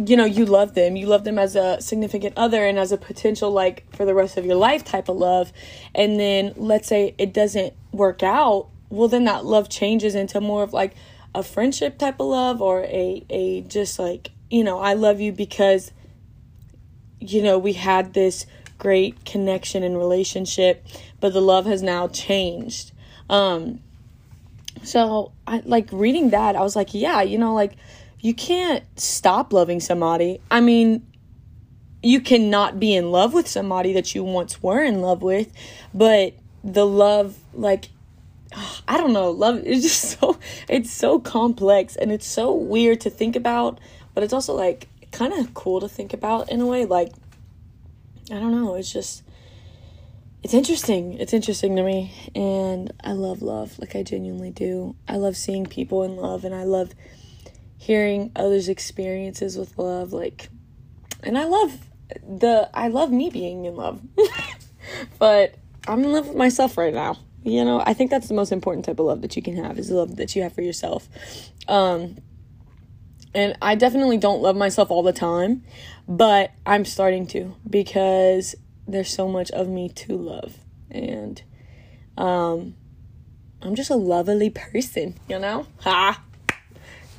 you 0.05 0.17
know 0.17 0.25
you 0.25 0.45
love 0.45 0.75
them. 0.75 0.97
You 0.97 1.07
love 1.07 1.25
them 1.25 1.39
as 1.39 1.57
a 1.57 1.81
significant 1.81 2.37
other 2.37 2.65
and 2.65 2.79
as 2.79 2.93
a 2.93 2.97
potential 2.97 3.51
like 3.51 3.85
for 3.95 4.05
the 4.05 4.15
rest 4.15 4.37
of 4.37 4.45
your 4.45 4.57
life 4.57 4.85
type 4.85 5.09
of 5.09 5.17
love. 5.17 5.53
And 5.95 6.19
then 6.19 6.53
let's 6.57 6.89
say 6.89 7.15
it 7.19 7.33
doesn't 7.33 7.75
work 7.93 8.23
out 8.23 8.69
well 8.91 9.09
then 9.09 9.25
that 9.25 9.45
love 9.45 9.69
changes 9.69 10.15
into 10.15 10.41
more 10.41 10.63
of 10.63 10.73
like 10.73 10.95
a 11.35 11.43
friendship 11.43 11.99
type 11.99 12.21
of 12.21 12.27
love 12.27 12.63
or 12.63 12.85
a 12.85 13.25
a 13.31 13.61
just 13.63 13.99
like 13.99 14.31
you 14.51 14.65
know 14.65 14.79
i 14.79 14.95
love 14.95 15.21
you 15.21 15.31
because 15.33 15.93
you 17.21 17.43
know 17.43 17.59
we 17.59 17.75
had 17.75 18.15
this 18.15 18.47
great 18.79 19.25
connection 19.25 19.83
and 19.83 19.97
relationship 19.99 20.87
but 21.21 21.33
the 21.33 21.41
love 21.41 21.67
has 21.67 21.83
now 21.83 22.09
changed. 22.09 22.93
Um 23.29 23.81
so 24.83 25.33
I 25.47 25.63
like 25.65 25.89
reading 25.93 26.31
that, 26.31 26.57
I 26.57 26.61
was 26.61 26.77
like, 26.77 26.95
yeah, 26.95 27.23
you 27.23 27.39
know, 27.39 27.55
like 27.55 27.73
you 28.21 28.35
can't 28.35 28.85
stop 28.99 29.53
loving 29.53 29.81
somebody. 29.81 30.41
I 30.51 30.61
mean, 30.61 31.07
you 32.03 32.21
cannot 32.21 32.79
be 32.79 32.95
in 32.95 33.11
love 33.11 33.33
with 33.33 33.49
somebody 33.49 33.93
that 33.95 34.15
you 34.15 34.25
once 34.25 34.63
were 34.63 34.83
in 34.83 35.03
love 35.03 35.23
with, 35.23 35.53
but 35.95 36.35
the 36.65 36.87
love 36.87 37.37
like 37.55 37.89
I 38.89 38.97
don't 38.97 39.13
know, 39.13 39.31
love 39.31 39.59
is 39.65 39.83
just 39.83 40.19
so 40.19 40.39
it's 40.69 40.91
so 40.91 41.19
complex 41.19 41.97
and 41.97 42.13
it's 42.13 42.27
so 42.27 42.55
weird 42.55 43.01
to 43.03 43.11
think 43.11 43.37
about, 43.37 43.79
but 44.15 44.25
it's 44.25 44.33
also 44.33 44.55
like 44.55 44.89
kind 45.11 45.33
of 45.33 45.55
cool 45.55 45.81
to 45.81 45.89
think 45.89 46.13
about 46.13 46.51
in 46.51 46.61
a 46.61 46.67
way 46.67 46.85
like 46.85 47.13
I 48.31 48.35
don't 48.35 48.53
know, 48.53 48.75
it's 48.75 48.93
just 48.93 49.23
it's 50.43 50.55
interesting. 50.55 51.15
It's 51.15 51.33
interesting 51.33 51.77
to 51.77 51.83
me. 51.83 52.13
And 52.35 52.93
I 53.03 53.13
love 53.13 53.43
love. 53.43 53.79
Like, 53.79 53.97
I 53.97 54.03
genuinely 54.03 54.51
do. 54.51 54.97
I 55.09 55.17
love 55.17 55.37
seeing 55.37 55.67
people 55.67 56.03
in 56.05 56.17
love, 56.17 56.45
and 56.45 56.55
I 56.55 56.65
love 56.65 56.93
hearing 57.77 58.33
others' 58.37 58.69
experiences 58.69 59.57
with 59.57 59.79
love. 59.79 60.13
Like, 60.13 60.49
and 61.23 61.37
I 61.37 61.45
love 61.45 61.79
the, 62.27 62.71
I 62.73 62.89
love 62.89 63.11
me 63.11 63.31
being 63.31 63.65
in 63.65 63.77
love. 63.77 64.01
but 65.19 65.57
I'm 65.87 66.05
in 66.05 66.13
love 66.13 66.29
with 66.29 66.37
myself 66.37 66.79
right 66.79 66.95
now. 66.95 67.19
You 67.43 67.65
know, 67.65 67.83
I 67.85 67.95
think 67.95 68.11
that's 68.11 68.29
the 68.29 68.35
most 68.35 68.53
important 68.53 68.85
type 68.85 68.99
of 68.99 69.07
love 69.07 69.23
that 69.23 69.37
you 69.37 69.43
can 69.43 69.57
have 69.57 69.79
is 69.79 69.89
the 69.89 69.95
love 69.95 70.17
that 70.17 70.37
you 70.37 70.43
have 70.43 70.53
for 70.53 70.63
yourself. 70.63 71.09
Um, 71.67 72.19
and 73.35 73.57
I 73.63 73.75
definitely 73.75 74.19
don't 74.19 74.43
love 74.43 74.57
myself 74.57 74.91
all 74.91 75.03
the 75.03 75.13
time, 75.13 75.65
but 76.07 76.51
I'm 76.67 76.85
starting 76.85 77.27
to 77.29 77.55
because 77.69 78.55
there's 78.89 79.11
so 79.13 79.29
much 79.29 79.51
of 79.53 79.69
me 79.69 79.89
to 79.91 80.17
love. 80.17 80.57
And 80.91 81.41
um 82.17 82.75
i'm 83.63 83.77
just 83.77 83.91
a 83.91 83.95
lovely 83.95 84.51
person 84.51 85.15
you 85.29 85.39
know? 85.39 85.67
Ha! 85.81 86.21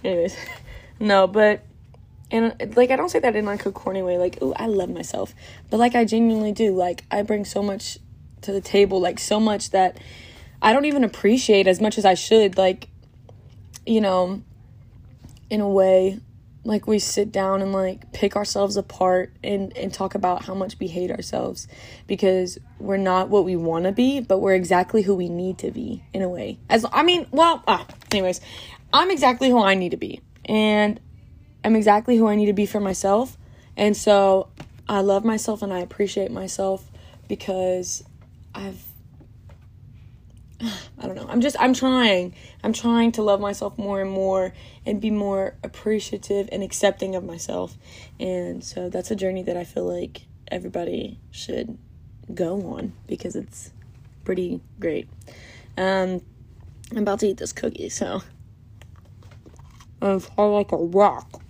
Anyways 0.04 0.36
no 1.00 1.28
but 1.28 1.64
and 2.32 2.54
like 2.76 2.92
i 2.92 2.96
don't 2.96 3.10
say 3.10 3.20
that 3.20 3.36
in 3.36 3.46
like 3.46 3.66
a 3.66 3.72
corny 3.72 4.02
way 4.02 4.18
like 4.18 4.38
oh 4.42 4.54
i 4.58 4.66
love 4.66 4.90
myself. 4.90 5.34
But 5.70 5.78
like 5.78 5.96
i 5.96 6.04
genuinely 6.04 6.52
do. 6.52 6.76
Like 6.76 7.06
i 7.12 7.22
bring 7.22 7.46
so 7.46 7.64
much 7.64 8.00
to 8.42 8.52
the 8.52 8.62
table 8.62 9.00
like 9.00 9.20
so 9.20 9.40
much 9.40 9.72
that 9.72 9.98
i 10.62 10.72
don't 10.72 10.86
even 10.86 11.04
appreciate 11.04 11.68
as 11.68 11.82
much 11.82 11.98
as 11.98 12.06
i 12.06 12.14
should 12.14 12.58
like 12.58 12.88
you 13.86 14.00
know 14.00 14.42
in 15.50 15.60
a 15.60 15.68
way 15.68 16.20
like 16.64 16.88
we 16.88 17.00
sit 17.00 17.32
down 17.32 17.62
and 17.62 17.72
like 17.72 18.12
pick 18.12 18.36
ourselves 18.36 18.76
apart 18.76 19.34
and 19.44 19.76
and 19.78 19.94
talk 19.94 20.16
about 20.16 20.44
how 20.46 20.54
much 20.54 20.78
we 20.80 20.88
hate 20.88 21.10
ourselves 21.10 21.68
because 22.08 22.58
we're 22.80 22.98
not 22.98 23.30
what 23.30 23.46
we 23.46 23.56
want 23.56 23.86
to 23.86 23.92
be 23.92 24.20
but 24.20 24.40
we're 24.40 24.54
exactly 24.54 25.02
who 25.02 25.16
we 25.16 25.30
need 25.30 25.58
to 25.58 25.72
be 25.72 26.04
in 26.14 26.22
a 26.22 26.30
way. 26.30 26.58
As 26.70 26.86
i 26.92 27.04
mean 27.04 27.28
well 27.32 27.64
ah, 27.68 27.86
anyways 28.12 28.42
i'm 28.94 29.10
exactly 29.10 29.50
who 29.50 29.62
i 29.62 29.74
need 29.74 29.92
to 29.92 29.98
be 29.98 30.22
and 30.46 31.00
i'm 31.64 31.76
exactly 31.76 32.18
who 32.18 32.28
i 32.28 32.36
need 32.36 32.48
to 32.48 32.54
be 32.54 32.66
for 32.66 32.80
myself. 32.80 33.38
And 33.78 33.96
so 33.96 34.50
i 34.88 35.00
love 35.00 35.24
myself 35.24 35.62
and 35.62 35.74
i 35.74 35.80
appreciate 35.80 36.32
myself 36.32 36.90
because 37.28 38.04
i've 38.54 38.84
I 40.62 41.08
don't 41.08 41.16
know. 41.16 41.26
I'm 41.30 41.42
just 41.42 41.56
I'm 41.60 41.74
trying. 41.74 42.36
I'm 42.64 42.74
trying 42.74 43.14
to 43.14 43.24
love 43.24 43.40
myself 43.40 43.78
more 43.78 44.02
and 44.02 44.12
more 44.12 44.54
and 44.86 45.00
be 45.00 45.10
more 45.10 45.56
appreciative 45.64 46.50
and 46.52 46.64
accepting 46.64 47.16
of 47.16 47.24
myself. 47.24 47.78
And 48.20 48.64
so 48.64 48.90
that's 48.90 49.10
a 49.12 49.16
journey 49.16 49.44
that 49.44 49.56
I 49.56 49.64
feel 49.64 49.86
like 49.86 50.24
everybody 50.50 51.20
should 51.32 51.78
go 52.34 52.74
on 52.74 52.94
because 53.08 53.36
it's 53.36 53.72
pretty 54.26 54.60
great. 54.80 55.08
Um 55.78 56.22
I'm 56.92 57.00
about 57.00 57.20
to 57.20 57.28
eat 57.28 57.38
this 57.38 57.54
cookie, 57.54 57.90
so 57.90 58.22
it's 60.02 60.28
hard 60.30 60.54
like 60.54 60.72
a 60.72 60.78
rock. 60.78 61.42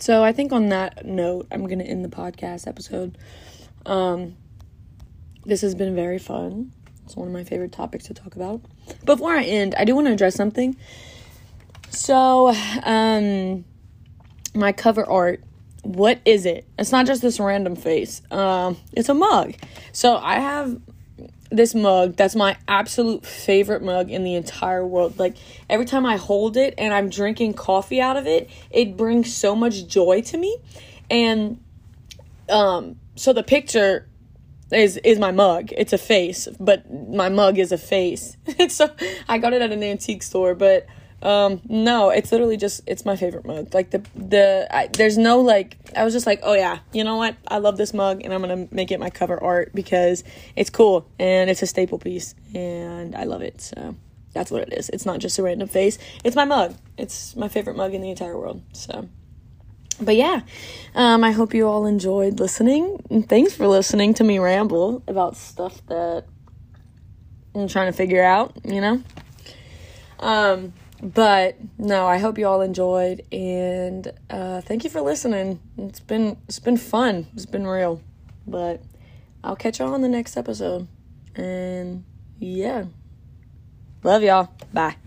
So 0.00 0.24
I 0.24 0.32
think 0.32 0.50
on 0.50 0.70
that 0.70 1.04
note, 1.04 1.46
I'm 1.52 1.68
gonna 1.68 1.84
end 1.84 2.04
the 2.04 2.08
podcast 2.08 2.66
episode. 2.66 3.18
Um 3.86 4.36
this 5.44 5.60
has 5.60 5.74
been 5.76 5.94
very 5.94 6.18
fun. 6.18 6.72
It's 7.12 7.16
one 7.18 7.28
of 7.28 7.34
my 7.34 7.44
favorite 7.44 7.72
topics 7.72 8.06
to 8.06 8.14
talk 8.14 8.36
about. 8.36 8.62
Before 9.04 9.32
I 9.32 9.44
end, 9.44 9.74
I 9.74 9.84
do 9.84 9.94
want 9.94 10.06
to 10.06 10.14
address 10.14 10.34
something. 10.34 10.74
So, 11.90 12.54
um, 12.84 13.66
my 14.54 14.72
cover 14.72 15.04
art, 15.04 15.44
what 15.82 16.20
is 16.24 16.46
it? 16.46 16.66
It's 16.78 16.90
not 16.90 17.04
just 17.04 17.20
this 17.20 17.38
random 17.38 17.76
face. 17.76 18.22
Um, 18.30 18.78
it's 18.94 19.10
a 19.10 19.14
mug. 19.14 19.52
So 19.92 20.16
I 20.16 20.36
have 20.36 20.80
this 21.50 21.74
mug 21.74 22.16
that's 22.16 22.34
my 22.34 22.56
absolute 22.66 23.26
favorite 23.26 23.82
mug 23.82 24.10
in 24.10 24.24
the 24.24 24.34
entire 24.34 24.86
world. 24.86 25.18
Like 25.18 25.36
every 25.68 25.84
time 25.84 26.06
I 26.06 26.16
hold 26.16 26.56
it 26.56 26.72
and 26.78 26.94
I'm 26.94 27.10
drinking 27.10 27.52
coffee 27.52 28.00
out 28.00 28.16
of 28.16 28.26
it, 28.26 28.48
it 28.70 28.96
brings 28.96 29.34
so 29.34 29.54
much 29.54 29.86
joy 29.86 30.22
to 30.22 30.38
me. 30.38 30.56
And 31.10 31.62
um 32.48 32.96
so 33.16 33.34
the 33.34 33.42
picture 33.42 34.08
is 34.74 34.96
is 34.98 35.18
my 35.18 35.32
mug. 35.32 35.70
It's 35.72 35.92
a 35.92 35.98
face, 35.98 36.48
but 36.58 36.90
my 36.90 37.28
mug 37.28 37.58
is 37.58 37.72
a 37.72 37.78
face. 37.78 38.36
so 38.68 38.90
I 39.28 39.38
got 39.38 39.52
it 39.52 39.62
at 39.62 39.72
an 39.72 39.82
antique 39.82 40.22
store, 40.22 40.54
but 40.54 40.86
um 41.22 41.60
no, 41.68 42.10
it's 42.10 42.32
literally 42.32 42.56
just 42.56 42.82
it's 42.86 43.04
my 43.04 43.16
favorite 43.16 43.46
mug. 43.46 43.74
Like 43.74 43.90
the 43.90 44.02
the 44.14 44.66
I, 44.70 44.88
there's 44.88 45.18
no 45.18 45.40
like 45.40 45.76
I 45.96 46.04
was 46.04 46.12
just 46.12 46.26
like, 46.26 46.40
"Oh 46.42 46.54
yeah, 46.54 46.80
you 46.92 47.04
know 47.04 47.16
what? 47.16 47.36
I 47.48 47.58
love 47.58 47.76
this 47.76 47.94
mug 47.94 48.22
and 48.24 48.32
I'm 48.34 48.42
going 48.42 48.68
to 48.68 48.74
make 48.74 48.90
it 48.90 48.98
my 48.98 49.10
cover 49.10 49.42
art 49.42 49.72
because 49.74 50.24
it's 50.56 50.70
cool 50.70 51.06
and 51.18 51.48
it's 51.48 51.62
a 51.62 51.66
staple 51.66 51.98
piece 51.98 52.34
and 52.54 53.14
I 53.14 53.24
love 53.24 53.42
it." 53.42 53.60
So 53.60 53.94
that's 54.32 54.50
what 54.50 54.62
it 54.62 54.72
is. 54.72 54.88
It's 54.88 55.06
not 55.06 55.20
just 55.20 55.38
a 55.38 55.42
random 55.42 55.68
face. 55.68 55.98
It's 56.24 56.36
my 56.36 56.44
mug. 56.44 56.74
It's 56.96 57.36
my 57.36 57.48
favorite 57.48 57.76
mug 57.76 57.94
in 57.94 58.00
the 58.00 58.10
entire 58.10 58.36
world. 58.36 58.62
So 58.72 59.08
but 60.00 60.16
yeah, 60.16 60.42
um, 60.94 61.24
I 61.24 61.32
hope 61.32 61.54
you 61.54 61.66
all 61.66 61.86
enjoyed 61.86 62.40
listening. 62.40 63.02
And 63.10 63.28
thanks 63.28 63.54
for 63.54 63.66
listening 63.66 64.14
to 64.14 64.24
me 64.24 64.38
ramble 64.38 65.02
about 65.06 65.36
stuff 65.36 65.84
that 65.86 66.24
I'm 67.54 67.68
trying 67.68 67.90
to 67.90 67.96
figure 67.96 68.22
out, 68.22 68.56
you 68.64 68.80
know? 68.80 69.02
Um, 70.20 70.72
but 71.02 71.56
no, 71.78 72.06
I 72.06 72.18
hope 72.18 72.38
you 72.38 72.46
all 72.46 72.60
enjoyed 72.60 73.22
and 73.32 74.12
uh, 74.30 74.60
thank 74.60 74.84
you 74.84 74.90
for 74.90 75.00
listening. 75.00 75.60
It's 75.76 76.00
been 76.00 76.36
it's 76.46 76.60
been 76.60 76.76
fun. 76.76 77.26
It's 77.34 77.46
been 77.46 77.66
real. 77.66 78.00
But 78.46 78.82
I'll 79.42 79.56
catch 79.56 79.80
y'all 79.80 79.94
on 79.94 80.02
the 80.02 80.08
next 80.08 80.36
episode. 80.36 80.86
And 81.34 82.04
yeah. 82.38 82.84
Love 84.04 84.22
y'all. 84.22 84.52
Bye. 84.72 85.01